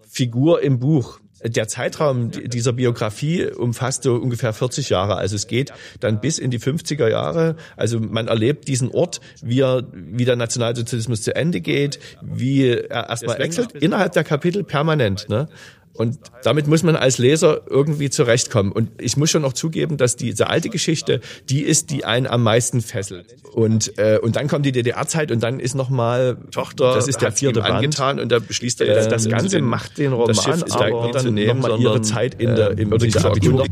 Figur 0.09 0.63
im 0.63 0.79
Buch. 0.79 1.21
Der 1.43 1.69
Zeitraum 1.69 2.31
dieser 2.31 2.73
Biografie 2.73 3.47
umfasst 3.47 4.03
so 4.03 4.15
ungefähr 4.15 4.53
40 4.53 4.91
Jahre. 4.91 5.17
Also 5.17 5.37
es 5.37 5.47
geht 5.47 5.73
dann 6.01 6.21
bis 6.21 6.39
in 6.39 6.51
die 6.51 6.59
50er 6.59 7.09
Jahre. 7.09 7.57
Also 7.77 7.99
man 7.99 8.29
erlebt 8.29 8.69
diesen 8.69 8.91
Ort, 8.91 9.21
wie, 9.43 9.61
er, 9.61 9.85
wie 9.93 10.25
der 10.25 10.37
Nationalsozialismus 10.37 11.23
zu 11.23 11.35
Ende 11.35 11.61
geht, 11.61 11.99
wie 12.23 12.69
er 12.69 13.09
erstmal 13.09 13.39
wechselt 13.39 13.73
innerhalb 13.73 14.13
der 14.13 14.25
Kapitel 14.25 14.65
permanent. 14.65 15.29
Ne? 15.29 15.49
Und 15.95 16.19
damit 16.45 16.67
muss 16.67 16.83
man 16.83 16.97
als 16.97 17.19
Leser 17.19 17.63
irgendwie 17.69 18.11
zurechtkommen. 18.11 18.73
Und 18.73 18.91
ich 18.99 19.17
muss 19.17 19.31
schon 19.31 19.43
noch 19.43 19.53
zugeben, 19.53 19.97
dass 19.97 20.17
diese 20.17 20.49
alte 20.49 20.71
Geschichte, 20.71 21.21
die 21.49 21.63
ist, 21.63 21.91
die 21.91 22.05
einen 22.05 22.27
am 22.27 22.43
meisten 22.43 22.81
fesselt. 22.81 23.37
Und, 23.53 23.99
äh, 23.99 24.19
und 24.19 24.37
dann 24.37 24.49
kommt 24.49 24.65
die 24.65 24.73
DDR-Zeit 24.73 25.31
und 25.33 25.43
dann 25.43 25.61
ist 25.61 25.75
nochmal 25.75 26.39
Tochter, 26.53 26.95
das 26.95 27.09
ist 27.09 27.21
der 27.21 27.33
vierte 27.33 27.61
Band. 27.61 27.75
angetan 27.75 28.21
und 28.21 28.31
da 28.31 28.39
beschließt 28.39 28.81
er, 28.81 28.97
äh, 28.97 29.09
das 29.09 29.29
Ganze 29.29 29.61
macht 29.61 29.99
den 29.99 30.13
Roman 30.13 30.29
das 30.29 30.45
Schiff 30.45 30.63
ist 30.63 30.77
aber 30.77 31.11
dann 31.13 31.35
nochmal 31.35 31.81
ihre 31.81 32.01
Zeit 32.01 32.41
in 32.41 32.55
der, 32.55 32.79
im, 32.79 32.93
äh, 32.93 33.05
in 33.05 33.11
der 33.11 33.25
Abitur. 33.25 33.67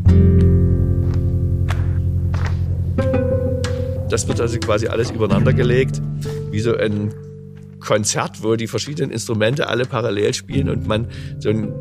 Das 4.11 4.27
wird 4.27 4.41
also 4.41 4.59
quasi 4.59 4.89
alles 4.89 5.11
übereinander 5.11 5.53
gelegt, 5.53 6.01
wie 6.51 6.61
so 6.61 6.75
ein 6.77 7.15
Konzert, 7.81 8.43
wo 8.43 8.57
die 8.57 8.67
verschiedenen 8.67 9.11
Instrumente 9.11 9.69
alle 9.69 9.85
parallel 9.85 10.35
spielen 10.35 10.69
und 10.69 10.87
man 10.87 11.09
so 11.39 11.51
ein 11.51 11.73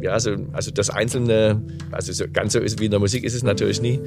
ja, 0.00 0.12
also, 0.12 0.36
also 0.52 0.70
das 0.70 0.90
Einzelne, 0.90 1.62
also 1.90 2.12
so, 2.12 2.24
ganz 2.32 2.52
so 2.52 2.60
ist 2.60 2.80
wie 2.80 2.86
in 2.86 2.90
der 2.90 3.00
Musik 3.00 3.24
ist 3.24 3.34
es 3.34 3.42
natürlich 3.42 3.80
nie. 3.82 4.00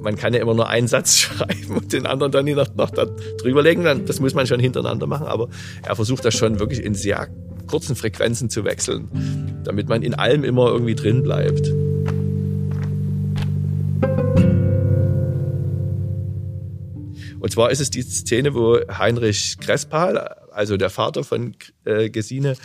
Man 0.00 0.16
kann 0.16 0.34
ja 0.34 0.40
immer 0.40 0.54
nur 0.54 0.68
einen 0.68 0.88
Satz 0.88 1.16
schreiben 1.18 1.76
und 1.76 1.92
den 1.92 2.06
anderen 2.06 2.32
dann 2.32 2.44
noch, 2.46 2.74
noch 2.74 2.90
da 2.90 3.06
drüber 3.38 3.62
legen. 3.62 3.84
Das 4.06 4.20
muss 4.20 4.34
man 4.34 4.46
schon 4.46 4.60
hintereinander 4.60 5.06
machen, 5.06 5.26
aber 5.26 5.48
er 5.82 5.96
versucht 5.96 6.24
das 6.24 6.34
schon 6.34 6.60
wirklich 6.60 6.82
in 6.84 6.94
sehr 6.94 7.28
kurzen 7.66 7.96
Frequenzen 7.96 8.48
zu 8.48 8.64
wechseln, 8.64 9.62
damit 9.64 9.88
man 9.88 10.02
in 10.02 10.14
allem 10.14 10.44
immer 10.44 10.68
irgendwie 10.68 10.94
drin 10.94 11.22
bleibt. 11.22 11.72
Und 17.40 17.52
zwar 17.52 17.70
ist 17.70 17.80
es 17.80 17.90
die 17.90 18.02
Szene, 18.02 18.54
wo 18.54 18.78
Heinrich 18.88 19.58
Krespal, 19.60 20.18
also 20.50 20.76
der 20.76 20.90
Vater 20.90 21.22
von 21.22 21.54
äh, 21.84 22.10
Gesine, 22.10 22.56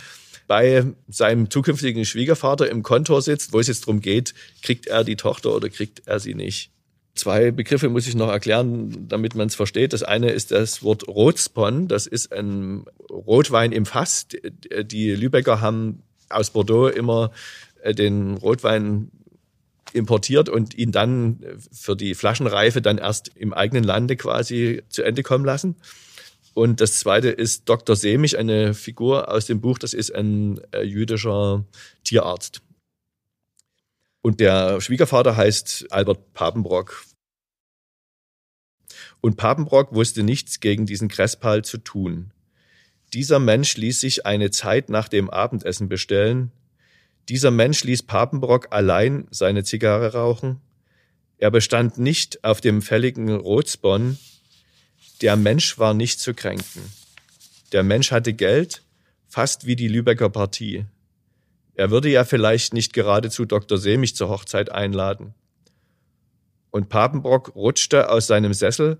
bei 0.46 0.84
seinem 1.08 1.50
zukünftigen 1.50 2.04
Schwiegervater 2.04 2.70
im 2.70 2.82
Kontor 2.82 3.22
sitzt, 3.22 3.52
wo 3.52 3.60
es 3.60 3.68
jetzt 3.68 3.82
darum 3.82 4.00
geht, 4.00 4.34
kriegt 4.62 4.86
er 4.86 5.04
die 5.04 5.16
Tochter 5.16 5.54
oder 5.54 5.68
kriegt 5.68 6.02
er 6.06 6.20
sie 6.20 6.34
nicht. 6.34 6.70
Zwei 7.14 7.50
Begriffe 7.50 7.90
muss 7.90 8.06
ich 8.06 8.14
noch 8.14 8.30
erklären, 8.30 9.06
damit 9.08 9.34
man 9.34 9.48
es 9.48 9.54
versteht. 9.54 9.92
Das 9.92 10.02
eine 10.02 10.30
ist 10.30 10.50
das 10.50 10.82
Wort 10.82 11.06
Rotspon. 11.06 11.86
Das 11.86 12.06
ist 12.06 12.32
ein 12.32 12.84
Rotwein 13.10 13.72
im 13.72 13.84
Fass. 13.84 14.28
Die 14.28 15.10
Lübecker 15.10 15.60
haben 15.60 16.02
aus 16.30 16.50
Bordeaux 16.50 16.88
immer 16.88 17.30
äh, 17.82 17.94
den 17.94 18.36
Rotwein 18.36 19.10
importiert 19.92 20.48
und 20.48 20.74
ihn 20.74 20.90
dann 20.90 21.40
für 21.70 21.96
die 21.96 22.14
Flaschenreife 22.14 22.80
dann 22.80 22.96
erst 22.96 23.30
im 23.36 23.52
eigenen 23.52 23.84
Lande 23.84 24.16
quasi 24.16 24.82
zu 24.88 25.02
Ende 25.02 25.22
kommen 25.22 25.44
lassen. 25.44 25.76
Und 26.54 26.80
das 26.80 26.96
zweite 26.96 27.30
ist 27.30 27.68
Dr. 27.68 27.96
Semich, 27.96 28.36
eine 28.38 28.74
Figur 28.74 29.30
aus 29.30 29.46
dem 29.46 29.60
Buch, 29.60 29.78
das 29.78 29.94
ist 29.94 30.14
ein 30.14 30.60
äh, 30.72 30.82
jüdischer 30.82 31.64
Tierarzt. 32.04 32.62
Und 34.20 34.40
der 34.40 34.80
Schwiegervater 34.80 35.36
heißt 35.36 35.86
Albert 35.90 36.32
Papenbrock. 36.34 37.04
Und 39.20 39.36
Papenbrock 39.36 39.94
wusste 39.94 40.22
nichts 40.22 40.60
gegen 40.60 40.86
diesen 40.86 41.08
Krespal 41.08 41.64
zu 41.64 41.78
tun. 41.78 42.32
Dieser 43.14 43.38
Mensch 43.38 43.76
ließ 43.76 44.00
sich 44.00 44.26
eine 44.26 44.50
Zeit 44.50 44.88
nach 44.88 45.08
dem 45.08 45.28
Abendessen 45.28 45.88
bestellen. 45.88 46.52
Dieser 47.28 47.50
Mensch 47.50 47.84
ließ 47.84 48.04
Papenbrock 48.04 48.68
allein 48.70 49.26
seine 49.30 49.64
Zigarre 49.64 50.12
rauchen. 50.12 50.60
Er 51.38 51.50
bestand 51.50 51.98
nicht 51.98 52.44
auf 52.44 52.60
dem 52.60 52.82
fälligen 52.82 53.30
Rotsbonn, 53.34 54.18
der 55.22 55.36
Mensch 55.36 55.78
war 55.78 55.94
nicht 55.94 56.20
zu 56.20 56.34
kränken. 56.34 56.82
Der 57.70 57.84
Mensch 57.84 58.10
hatte 58.10 58.32
Geld, 58.32 58.82
fast 59.28 59.66
wie 59.66 59.76
die 59.76 59.88
Lübecker 59.88 60.28
Partie. 60.28 60.84
Er 61.74 61.90
würde 61.90 62.10
ja 62.10 62.24
vielleicht 62.24 62.74
nicht 62.74 62.92
geradezu 62.92 63.44
Dr. 63.44 63.78
Semich 63.78 64.14
zur 64.14 64.28
Hochzeit 64.28 64.70
einladen. 64.70 65.32
Und 66.70 66.88
Papenbrock 66.88 67.54
rutschte 67.54 68.10
aus 68.10 68.26
seinem 68.26 68.52
Sessel, 68.52 68.98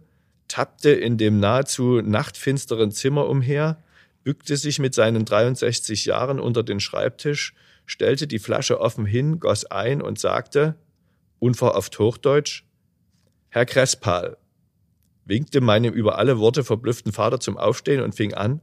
tappte 0.49 0.91
in 0.91 1.19
dem 1.19 1.41
nahezu 1.41 2.00
nachtfinsteren 2.00 2.93
Zimmer 2.93 3.29
umher, 3.29 3.83
bückte 4.25 4.57
sich 4.57 4.79
mit 4.79 4.95
seinen 4.95 5.25
63 5.25 6.05
Jahren 6.05 6.38
unter 6.38 6.62
den 6.62 6.81
Schreibtisch, 6.81 7.55
stellte 7.85 8.26
die 8.26 8.38
Flasche 8.38 8.81
offen 8.81 9.07
hin, 9.07 9.41
goss 9.41 9.64
ein 9.64 10.00
und 10.00 10.19
sagte, 10.19 10.76
unverhofft 11.41 11.99
Hochdeutsch, 11.99 12.64
Herr 13.49 13.67
Krespal, 13.67 14.37
winkte 15.25 15.61
meinem 15.61 15.93
über 15.93 16.19
alle 16.19 16.38
Worte 16.38 16.64
verblüfften 16.64 17.12
Vater 17.12 17.41
zum 17.41 17.57
Aufstehen 17.57 18.02
und 18.02 18.14
fing 18.14 18.35
an, 18.35 18.61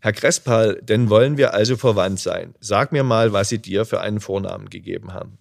Herr 0.00 0.12
Krespal, 0.12 0.80
denn 0.82 1.10
wollen 1.10 1.36
wir 1.36 1.54
also 1.54 1.76
verwandt 1.76 2.20
sein. 2.20 2.54
Sag 2.60 2.92
mir 2.92 3.04
mal, 3.04 3.32
was 3.32 3.48
sie 3.48 3.58
dir 3.58 3.84
für 3.84 4.00
einen 4.00 4.20
Vornamen 4.20 4.68
gegeben 4.68 5.12
haben. 5.12 5.38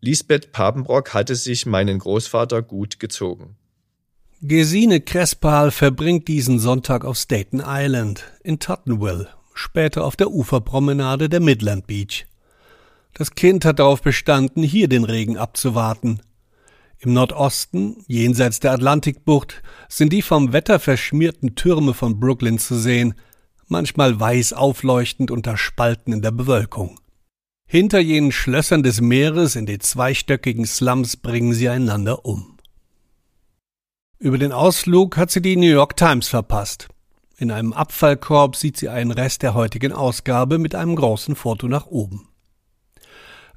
Lisbeth 0.00 0.52
Papenbrock 0.52 1.14
hatte 1.14 1.34
sich 1.34 1.66
meinen 1.66 1.98
Großvater 1.98 2.62
gut 2.62 3.00
gezogen. 3.00 3.56
Gesine 4.42 5.00
Crespal 5.00 5.70
verbringt 5.70 6.28
diesen 6.28 6.58
Sonntag 6.58 7.04
auf 7.04 7.16
Staten 7.16 7.62
Island 7.64 8.24
in 8.44 8.58
Tottenville, 8.58 9.28
später 9.54 10.04
auf 10.04 10.14
der 10.14 10.30
Uferpromenade 10.30 11.28
der 11.28 11.40
Midland 11.40 11.86
Beach. 11.86 12.26
Das 13.14 13.34
Kind 13.34 13.64
hat 13.64 13.78
darauf 13.78 14.02
bestanden, 14.02 14.62
hier 14.62 14.88
den 14.88 15.04
Regen 15.04 15.38
abzuwarten. 15.38 16.20
Im 16.98 17.12
Nordosten, 17.12 18.02
jenseits 18.06 18.60
der 18.60 18.72
Atlantikbucht, 18.72 19.62
sind 19.88 20.12
die 20.12 20.22
vom 20.22 20.52
Wetter 20.52 20.78
verschmierten 20.78 21.54
Türme 21.54 21.92
von 21.92 22.18
Brooklyn 22.18 22.58
zu 22.58 22.74
sehen, 22.76 23.14
manchmal 23.68 24.18
weiß 24.18 24.54
aufleuchtend 24.54 25.30
unter 25.30 25.56
Spalten 25.56 26.12
in 26.12 26.22
der 26.22 26.30
Bewölkung. 26.30 26.98
Hinter 27.66 27.98
jenen 27.98 28.32
Schlössern 28.32 28.82
des 28.82 29.00
Meeres 29.00 29.56
in 29.56 29.66
den 29.66 29.80
zweistöckigen 29.80 30.66
Slums 30.66 31.16
bringen 31.16 31.52
sie 31.52 31.68
einander 31.68 32.24
um. 32.24 32.56
Über 34.18 34.38
den 34.38 34.52
Ausflug 34.52 35.16
hat 35.16 35.30
sie 35.30 35.42
die 35.42 35.56
New 35.56 35.66
York 35.66 35.96
Times 35.96 36.28
verpasst. 36.28 36.88
In 37.36 37.50
einem 37.50 37.74
Abfallkorb 37.74 38.56
sieht 38.56 38.78
sie 38.78 38.88
einen 38.88 39.10
Rest 39.10 39.42
der 39.42 39.52
heutigen 39.52 39.92
Ausgabe 39.92 40.58
mit 40.58 40.74
einem 40.74 40.96
großen 40.96 41.36
Foto 41.36 41.68
nach 41.68 41.86
oben. 41.86 42.28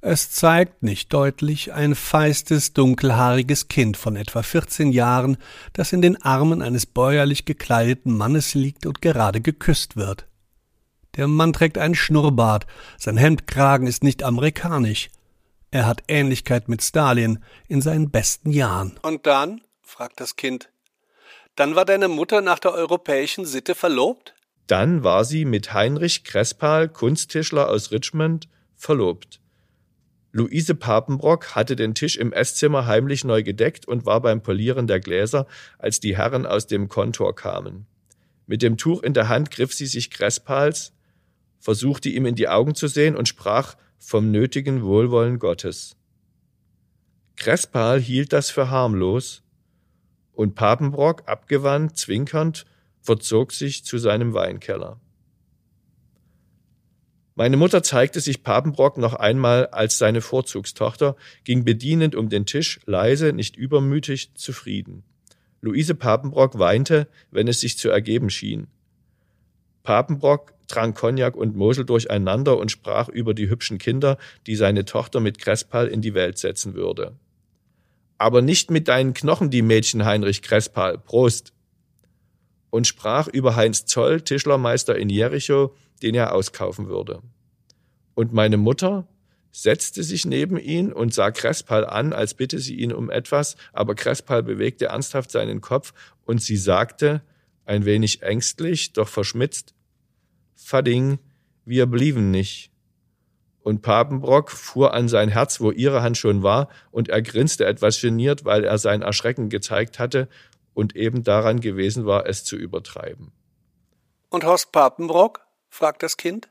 Es 0.01 0.31
zeigt 0.31 0.81
nicht 0.81 1.11
deutlich 1.11 1.73
ein 1.73 1.93
feistes, 1.93 2.71
dunkelhaariges 2.71 3.67
Kind 3.67 3.97
von 3.97 4.15
etwa 4.15 4.43
14 4.43 4.93
Jahren, 4.93 5.37
das 5.73 5.91
in 5.91 6.01
den 6.01 6.21
Armen 6.21 6.61
eines 6.61 6.85
bäuerlich 6.85 7.43
gekleideten 7.43 8.15
Mannes 8.15 8.53
liegt 8.53 8.85
und 8.85 9.01
gerade 9.01 9.41
geküsst 9.41 9.97
wird. 9.97 10.25
Der 11.17 11.27
Mann 11.27 11.51
trägt 11.51 11.77
einen 11.77 11.95
Schnurrbart, 11.95 12.65
sein 12.97 13.17
Hemdkragen 13.17 13.87
ist 13.87 14.03
nicht 14.03 14.23
amerikanisch. 14.23 15.09
Er 15.69 15.85
hat 15.85 16.03
Ähnlichkeit 16.07 16.69
mit 16.69 16.81
Stalin 16.81 17.43
in 17.67 17.81
seinen 17.81 18.09
besten 18.09 18.51
Jahren. 18.51 18.97
Und 19.01 19.27
dann? 19.27 19.61
fragt 19.81 20.21
das 20.21 20.37
Kind. 20.37 20.69
Dann 21.55 21.75
war 21.75 21.83
deine 21.83 22.07
Mutter 22.07 22.39
nach 22.39 22.59
der 22.59 22.73
europäischen 22.73 23.45
Sitte 23.45 23.75
verlobt? 23.75 24.33
Dann 24.67 25.03
war 25.03 25.25
sie 25.25 25.43
mit 25.43 25.73
Heinrich 25.73 26.23
Krespal, 26.23 26.87
Kunsttischler 26.87 27.67
aus 27.67 27.91
Richmond, 27.91 28.47
verlobt. 28.75 29.41
Luise 30.31 30.75
Papenbrock 30.75 31.55
hatte 31.55 31.75
den 31.75 31.95
Tisch 31.95 32.15
im 32.15 32.31
Esszimmer 32.31 32.85
heimlich 32.85 33.23
neu 33.23 33.41
gedeckt 33.41 33.87
und 33.87 34.05
war 34.05 34.21
beim 34.21 34.43
Polieren 34.43 34.85
der 34.85 34.99
Gläser, 34.99 35.47
als 35.79 35.99
die 35.99 36.17
Herren 36.17 36.45
aus 36.45 36.67
dem 36.67 36.87
Kontor 36.87 37.35
kamen. 37.35 37.87
Mit 38.45 38.61
dem 38.61 38.77
Tuch 38.77 39.01
in 39.01 39.13
der 39.13 39.27
Hand 39.27 39.51
griff 39.51 39.73
sie 39.73 39.87
sich 39.87 40.11
Crespals, 40.11 40.93
versuchte 41.59 42.09
ihm 42.09 42.25
in 42.25 42.35
die 42.35 42.47
Augen 42.47 42.75
zu 42.75 42.87
sehen 42.87 43.15
und 43.15 43.27
sprach 43.27 43.75
vom 43.97 44.31
nötigen 44.31 44.83
Wohlwollen 44.83 45.39
Gottes. 45.39 45.95
Crespal 47.35 47.99
hielt 47.99 48.33
das 48.33 48.49
für 48.49 48.69
harmlos, 48.69 49.43
und 50.33 50.55
Papenbrock, 50.55 51.27
abgewandt, 51.27 51.97
zwinkernd, 51.97 52.65
verzog 53.01 53.51
sich 53.51 53.83
zu 53.83 53.97
seinem 53.97 54.33
Weinkeller. 54.33 54.99
Meine 57.39 57.55
Mutter 57.55 57.81
zeigte 57.83 58.19
sich 58.19 58.43
Papenbrock 58.43 58.97
noch 58.97 59.13
einmal 59.13 59.67
als 59.67 59.97
seine 59.97 60.19
Vorzugstochter, 60.19 61.15
ging 61.45 61.63
bedienend 61.63 62.13
um 62.13 62.27
den 62.27 62.45
Tisch, 62.45 62.81
leise, 62.85 63.31
nicht 63.31 63.55
übermütig, 63.55 64.35
zufrieden. 64.35 65.03
Luise 65.61 65.95
Papenbrock 65.95 66.59
weinte, 66.59 67.07
wenn 67.31 67.47
es 67.47 67.61
sich 67.61 67.77
zu 67.77 67.87
ergeben 67.87 68.29
schien. 68.29 68.67
Papenbrock 69.83 70.51
trank 70.67 70.97
Cognac 70.97 71.37
und 71.37 71.55
Mosel 71.55 71.85
durcheinander 71.85 72.57
und 72.57 72.71
sprach 72.71 73.07
über 73.07 73.33
die 73.33 73.49
hübschen 73.49 73.77
Kinder, 73.77 74.17
die 74.45 74.57
seine 74.57 74.83
Tochter 74.83 75.21
mit 75.21 75.39
Krespal 75.39 75.87
in 75.87 76.01
die 76.01 76.13
Welt 76.13 76.37
setzen 76.37 76.73
würde. 76.73 77.15
Aber 78.17 78.41
nicht 78.41 78.69
mit 78.69 78.89
deinen 78.89 79.13
Knochen, 79.13 79.49
die 79.49 79.61
Mädchen 79.61 80.03
Heinrich 80.03 80.41
Krespal, 80.41 80.97
Prost! 80.97 81.53
Und 82.69 82.87
sprach 82.87 83.27
über 83.27 83.55
Heinz 83.55 83.85
Zoll, 83.85 84.21
Tischlermeister 84.21 84.95
in 84.95 85.09
Jericho, 85.09 85.75
den 86.03 86.15
er 86.15 86.33
auskaufen 86.33 86.87
würde. 86.87 87.21
Und 88.13 88.33
meine 88.33 88.57
Mutter 88.57 89.07
setzte 89.51 90.03
sich 90.03 90.25
neben 90.25 90.57
ihn 90.57 90.93
und 90.93 91.13
sah 91.13 91.31
Crespal 91.31 91.85
an, 91.85 92.13
als 92.13 92.33
bitte 92.33 92.59
sie 92.59 92.75
ihn 92.75 92.93
um 92.93 93.09
etwas, 93.09 93.55
aber 93.73 93.95
Crespal 93.95 94.43
bewegte 94.43 94.85
ernsthaft 94.85 95.31
seinen 95.31 95.61
Kopf 95.61 95.93
und 96.25 96.41
sie 96.41 96.57
sagte, 96.57 97.21
ein 97.65 97.85
wenig 97.85 98.21
ängstlich, 98.21 98.93
doch 98.93 99.07
verschmitzt, 99.07 99.73
Fadding, 100.55 101.19
wir 101.65 101.85
blieben 101.85 102.31
nicht. 102.31 102.71
Und 103.61 103.81
Papenbrock 103.81 104.51
fuhr 104.51 104.93
an 104.93 105.07
sein 105.07 105.29
Herz, 105.29 105.59
wo 105.59 105.71
ihre 105.71 106.01
Hand 106.01 106.17
schon 106.17 106.43
war, 106.43 106.69
und 106.91 107.09
er 107.09 107.21
grinste 107.21 107.65
etwas 107.65 108.01
geniert, 108.01 108.45
weil 108.45 108.63
er 108.63 108.77
sein 108.77 109.01
Erschrecken 109.01 109.49
gezeigt 109.49 109.99
hatte 109.99 110.27
und 110.73 110.95
eben 110.95 111.23
daran 111.23 111.59
gewesen 111.59 112.05
war, 112.05 112.27
es 112.27 112.43
zu 112.43 112.55
übertreiben. 112.55 113.31
Und 114.29 114.43
Horst 114.43 114.71
Papenbrock? 114.71 115.41
fragt 115.69 116.03
das 116.03 116.17
Kind. 116.17 116.49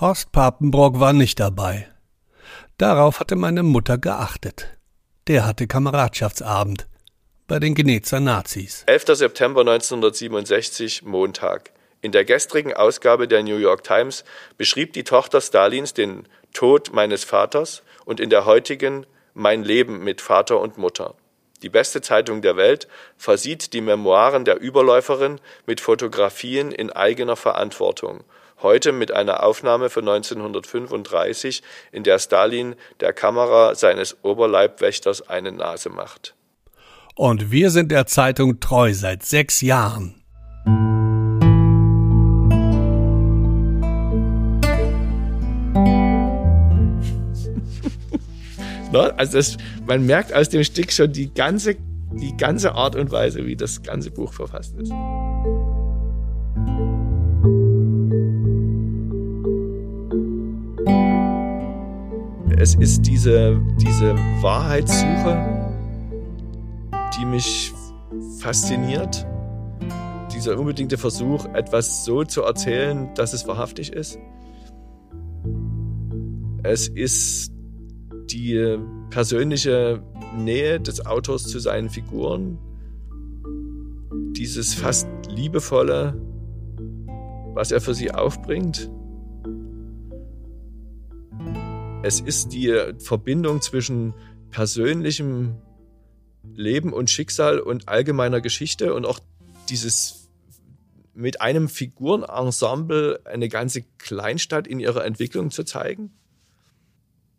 Horst 0.00 0.32
Papenbrock 0.32 1.00
war 1.00 1.12
nicht 1.12 1.38
dabei. 1.40 1.88
Darauf 2.78 3.20
hatte 3.20 3.36
meine 3.36 3.62
Mutter 3.62 3.98
geachtet. 3.98 4.78
Der 5.26 5.46
hatte 5.46 5.66
Kameradschaftsabend 5.66 6.88
bei 7.46 7.58
den 7.58 7.74
Genezer 7.74 8.20
Nazis. 8.20 8.84
11. 8.86 9.04
September 9.18 9.60
1967, 9.60 11.02
Montag. 11.02 11.72
In 12.00 12.12
der 12.12 12.24
gestrigen 12.24 12.74
Ausgabe 12.74 13.28
der 13.28 13.42
New 13.42 13.56
York 13.56 13.84
Times 13.84 14.24
beschrieb 14.58 14.92
die 14.92 15.04
Tochter 15.04 15.40
Stalins 15.40 15.94
den 15.94 16.26
Tod 16.52 16.92
meines 16.92 17.24
Vaters 17.24 17.82
und 18.04 18.20
in 18.20 18.30
der 18.30 18.44
heutigen 18.44 19.06
mein 19.34 19.62
Leben 19.62 20.04
mit 20.04 20.20
Vater 20.20 20.60
und 20.60 20.78
Mutter. 20.78 21.14
Die 21.64 21.70
beste 21.70 22.02
Zeitung 22.02 22.42
der 22.42 22.58
Welt 22.58 22.88
versieht 23.16 23.72
die 23.72 23.80
Memoiren 23.80 24.44
der 24.44 24.60
Überläuferin 24.60 25.40
mit 25.64 25.80
Fotografien 25.80 26.70
in 26.70 26.90
eigener 26.90 27.36
Verantwortung. 27.36 28.22
Heute 28.60 28.92
mit 28.92 29.12
einer 29.12 29.42
Aufnahme 29.42 29.88
von 29.88 30.06
1935, 30.06 31.62
in 31.90 32.04
der 32.04 32.18
Stalin 32.18 32.76
der 33.00 33.14
Kamera 33.14 33.74
seines 33.74 34.22
Oberleibwächters 34.22 35.26
eine 35.30 35.52
Nase 35.52 35.88
macht. 35.88 36.34
Und 37.14 37.50
wir 37.50 37.70
sind 37.70 37.90
der 37.90 38.06
Zeitung 38.06 38.60
treu 38.60 38.92
seit 38.92 39.22
sechs 39.22 39.62
Jahren. 39.62 40.22
Ne? 48.94 49.12
Also 49.18 49.38
das, 49.38 49.56
man 49.86 50.06
merkt 50.06 50.32
aus 50.32 50.48
dem 50.48 50.62
Stück 50.62 50.92
schon 50.92 51.12
die 51.12 51.34
ganze, 51.34 51.74
die 52.12 52.36
ganze 52.36 52.76
Art 52.76 52.94
und 52.94 53.10
Weise, 53.10 53.44
wie 53.44 53.56
das 53.56 53.82
ganze 53.82 54.12
Buch 54.12 54.32
verfasst 54.32 54.76
ist. 54.76 54.92
Es 62.56 62.76
ist 62.76 63.02
diese, 63.02 63.60
diese 63.80 64.14
Wahrheitssuche, 64.40 65.72
die 67.18 67.24
mich 67.26 67.72
fasziniert. 68.38 69.26
Dieser 70.32 70.56
unbedingte 70.56 70.98
Versuch, 70.98 71.46
etwas 71.46 72.04
so 72.04 72.22
zu 72.22 72.42
erzählen, 72.42 73.12
dass 73.16 73.32
es 73.32 73.46
wahrhaftig 73.48 73.92
ist. 73.92 74.18
Es 76.62 76.86
ist 76.86 77.53
die 78.34 78.78
persönliche 79.10 80.02
Nähe 80.36 80.80
des 80.80 81.06
Autors 81.06 81.44
zu 81.44 81.60
seinen 81.60 81.88
Figuren, 81.88 82.58
dieses 84.36 84.74
fast 84.74 85.06
liebevolle, 85.28 86.20
was 87.54 87.70
er 87.70 87.80
für 87.80 87.94
sie 87.94 88.10
aufbringt. 88.10 88.90
Es 92.02 92.20
ist 92.20 92.48
die 92.48 92.76
Verbindung 92.98 93.62
zwischen 93.62 94.12
persönlichem 94.50 95.54
Leben 96.54 96.92
und 96.92 97.10
Schicksal 97.10 97.60
und 97.60 97.88
allgemeiner 97.88 98.40
Geschichte 98.40 98.94
und 98.94 99.06
auch 99.06 99.20
dieses 99.68 100.28
mit 101.14 101.40
einem 101.40 101.68
Figurenensemble 101.68 103.20
eine 103.24 103.48
ganze 103.48 103.82
Kleinstadt 103.98 104.66
in 104.66 104.80
ihrer 104.80 105.04
Entwicklung 105.04 105.52
zu 105.52 105.62
zeigen. 105.62 106.10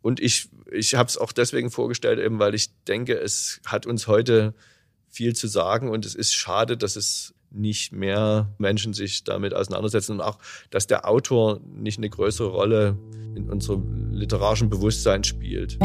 Und 0.00 0.20
ich, 0.20 0.48
ich 0.70 0.94
habe 0.94 1.08
es 1.08 1.18
auch 1.18 1.32
deswegen 1.32 1.70
vorgestellt, 1.70 2.18
eben 2.18 2.38
weil 2.38 2.54
ich 2.54 2.70
denke, 2.84 3.14
es 3.14 3.60
hat 3.66 3.86
uns 3.86 4.06
heute 4.06 4.54
viel 5.08 5.34
zu 5.34 5.48
sagen 5.48 5.88
und 5.88 6.04
es 6.04 6.14
ist 6.14 6.34
schade, 6.34 6.76
dass 6.76 6.96
es 6.96 7.34
nicht 7.50 7.92
mehr 7.92 8.54
Menschen 8.58 8.92
sich 8.92 9.24
damit 9.24 9.54
auseinandersetzen 9.54 10.12
und 10.12 10.20
auch, 10.20 10.38
dass 10.70 10.86
der 10.86 11.08
Autor 11.08 11.60
nicht 11.64 11.98
eine 11.98 12.10
größere 12.10 12.48
Rolle 12.48 12.98
in 13.34 13.48
unserem 13.48 14.12
literarischen 14.12 14.68
Bewusstsein 14.68 15.24
spielt. 15.24 15.78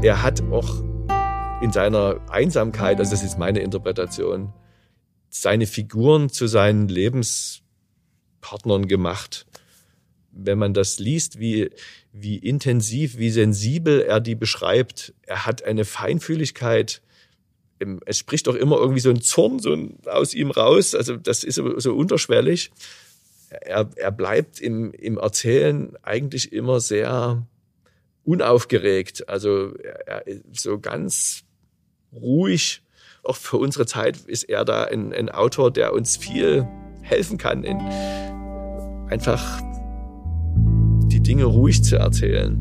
Er 0.00 0.22
hat 0.22 0.40
auch 0.52 0.84
in 1.60 1.72
seiner 1.72 2.20
Einsamkeit, 2.30 3.00
also 3.00 3.10
das 3.10 3.24
ist 3.24 3.38
meine 3.38 3.58
Interpretation, 3.60 4.52
seine 5.28 5.66
Figuren 5.66 6.28
zu 6.28 6.46
seinen 6.46 6.86
Lebenspartnern 6.86 8.86
gemacht. 8.86 9.47
Wenn 10.30 10.58
man 10.58 10.74
das 10.74 10.98
liest, 10.98 11.40
wie, 11.40 11.70
wie 12.12 12.36
intensiv, 12.36 13.18
wie 13.18 13.30
sensibel 13.30 14.02
er 14.02 14.20
die 14.20 14.34
beschreibt, 14.34 15.14
er 15.22 15.46
hat 15.46 15.64
eine 15.64 15.84
Feinfühligkeit, 15.84 17.02
es 18.06 18.18
spricht 18.18 18.46
doch 18.46 18.54
immer 18.54 18.76
irgendwie 18.78 19.00
so 19.00 19.10
ein 19.10 19.22
Zorn 19.22 19.58
so 19.58 19.76
aus 20.06 20.34
ihm 20.34 20.50
raus, 20.50 20.94
also 20.94 21.16
das 21.16 21.44
ist 21.44 21.56
so 21.56 21.94
unterschwellig. 21.94 22.70
Er, 23.50 23.88
er 23.96 24.10
bleibt 24.10 24.60
im, 24.60 24.92
im 24.92 25.16
Erzählen 25.16 25.96
eigentlich 26.02 26.52
immer 26.52 26.80
sehr 26.80 27.46
unaufgeregt, 28.24 29.28
also 29.28 29.74
er, 29.76 30.26
er, 30.26 30.36
so 30.52 30.78
ganz 30.78 31.44
ruhig. 32.12 32.82
Auch 33.22 33.36
für 33.36 33.56
unsere 33.56 33.86
Zeit 33.86 34.18
ist 34.26 34.44
er 34.44 34.64
da 34.64 34.84
ein, 34.84 35.12
ein 35.12 35.30
Autor, 35.30 35.70
der 35.70 35.92
uns 35.92 36.16
viel 36.16 36.66
helfen 37.00 37.38
kann, 37.38 37.64
in 37.64 37.78
einfach 39.10 39.62
die 41.18 41.22
Dinge 41.22 41.44
ruhig 41.46 41.82
zu 41.82 41.96
erzählen. 41.96 42.56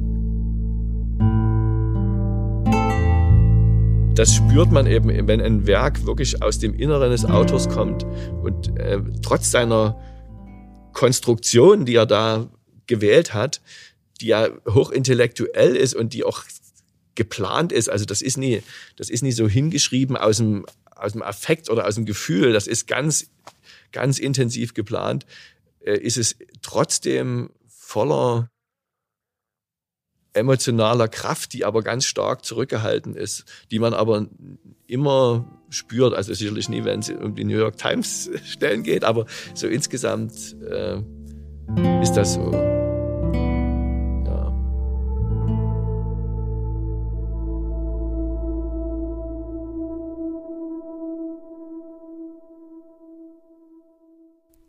Das 4.16 4.34
spürt 4.34 4.72
man 4.72 4.88
eben, 4.88 5.28
wenn 5.28 5.42
ein 5.42 5.68
Werk 5.68 6.08
wirklich 6.08 6.42
aus 6.42 6.58
dem 6.58 6.74
Inneren 6.74 7.12
des 7.12 7.24
Autors 7.24 7.70
kommt 7.70 8.04
und 8.42 8.76
äh, 8.80 9.00
trotz 9.22 9.52
seiner 9.52 10.02
Konstruktion, 10.94 11.86
die 11.86 11.94
er 11.94 12.08
da 12.08 12.50
gewählt 12.88 13.36
hat, 13.36 13.62
die 14.22 14.28
ja 14.28 14.50
hochintellektuell 14.68 15.76
ist 15.76 15.94
und 15.94 16.14
die 16.14 16.24
auch 16.24 16.44
geplant 17.14 17.72
ist. 17.72 17.90
Also 17.90 18.06
das 18.06 18.24
ist 18.24 18.38
nie, 18.38 18.64
das 18.96 19.12
ist 19.12 19.22
nie 19.22 19.32
so 19.32 19.48
hingeschrieben 19.48 20.18
aus 20.18 20.38
dem, 20.38 20.66
aus 20.96 21.12
dem 21.12 21.22
Affekt 21.22 21.70
oder 21.70 21.86
aus 21.86 21.94
dem 21.94 22.06
Gefühl. 22.06 22.54
Das 22.54 22.66
ist 22.66 22.88
ganz, 22.88 23.30
ganz 23.92 24.18
intensiv 24.18 24.74
geplant. 24.74 25.28
Äh, 25.82 26.00
ist 26.00 26.18
es 26.18 26.38
trotzdem 26.64 27.52
voller 27.88 28.50
emotionaler 30.34 31.08
Kraft, 31.08 31.54
die 31.54 31.64
aber 31.64 31.82
ganz 31.82 32.06
stark 32.06 32.44
zurückgehalten 32.44 33.16
ist, 33.16 33.46
die 33.72 33.80
man 33.80 33.94
aber 33.94 34.28
immer 34.88 35.46
spürt. 35.70 36.14
Also 36.14 36.34
sicherlich 36.34 36.68
nie, 36.68 36.84
wenn 36.84 37.00
es 37.00 37.10
um 37.10 37.34
die 37.34 37.46
New 37.46 37.58
York 37.58 37.78
Times 37.78 38.30
Stellen 38.44 38.84
geht, 38.84 39.06
aber 39.06 39.26
so 39.54 39.68
insgesamt 39.68 40.56
äh, 40.70 41.02
ist 42.02 42.14
das 42.14 42.34
so. 42.34 42.52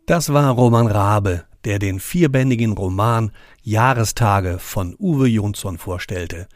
Das 0.05 0.33
war 0.33 0.49
Roman 0.55 0.87
Rabe, 0.87 1.43
der 1.65 1.79
den 1.79 1.99
vierbändigen 1.99 2.73
Roman 2.73 3.31
Jahrestage 3.61 4.59
von 4.59 4.95
Uwe 4.97 5.27
Jonsson 5.27 5.77
vorstellte. 5.77 6.47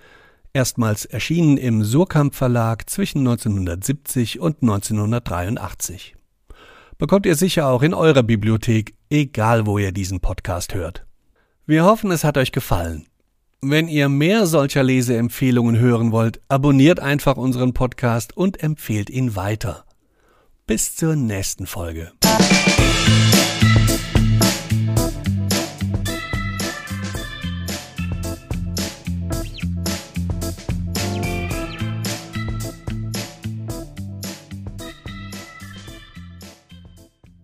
Erstmals 0.53 1.05
erschienen 1.05 1.57
im 1.57 1.83
Surkamp 1.83 2.35
Verlag 2.35 2.89
zwischen 2.89 3.19
1970 3.19 4.39
und 4.39 4.61
1983. 4.61 6.15
Bekommt 6.97 7.25
ihr 7.25 7.35
sicher 7.35 7.67
auch 7.67 7.81
in 7.81 7.93
eurer 7.93 8.23
Bibliothek, 8.23 8.93
egal 9.09 9.65
wo 9.65 9.77
ihr 9.77 9.91
diesen 9.91 10.19
Podcast 10.19 10.73
hört. 10.73 11.05
Wir 11.65 11.85
hoffen, 11.85 12.11
es 12.11 12.23
hat 12.23 12.37
euch 12.37 12.51
gefallen. 12.51 13.07
Wenn 13.61 13.87
ihr 13.87 14.09
mehr 14.09 14.45
solcher 14.45 14.83
Leseempfehlungen 14.83 15.79
hören 15.79 16.11
wollt, 16.11 16.41
abonniert 16.49 16.99
einfach 16.99 17.37
unseren 17.37 17.73
Podcast 17.73 18.35
und 18.35 18.61
empfehlt 18.61 19.09
ihn 19.09 19.35
weiter. 19.35 19.85
Bis 20.67 20.95
zur 20.95 21.15
nächsten 21.15 21.65
Folge. 21.65 22.11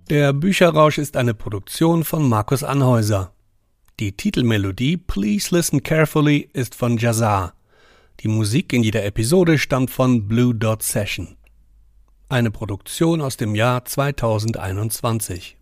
Der 0.09 0.33
Bücherrausch 0.33 0.97
ist 0.97 1.15
eine 1.17 1.35
Produktion 1.35 2.03
von 2.03 2.27
Markus 2.27 2.63
Anhäuser. 2.63 3.31
Die 3.99 4.11
Titelmelodie 4.11 4.97
Please 4.97 5.55
Listen 5.55 5.83
Carefully 5.83 6.49
ist 6.51 6.73
von 6.73 6.97
Jazar. 6.97 7.53
Die 8.21 8.27
Musik 8.27 8.73
in 8.73 8.81
jeder 8.81 9.05
Episode 9.05 9.59
stammt 9.59 9.91
von 9.91 10.27
Blue 10.27 10.55
Dot 10.55 10.81
Session. 10.81 11.37
Eine 12.27 12.49
Produktion 12.49 13.21
aus 13.21 13.37
dem 13.37 13.53
Jahr 13.53 13.85
2021. 13.85 15.58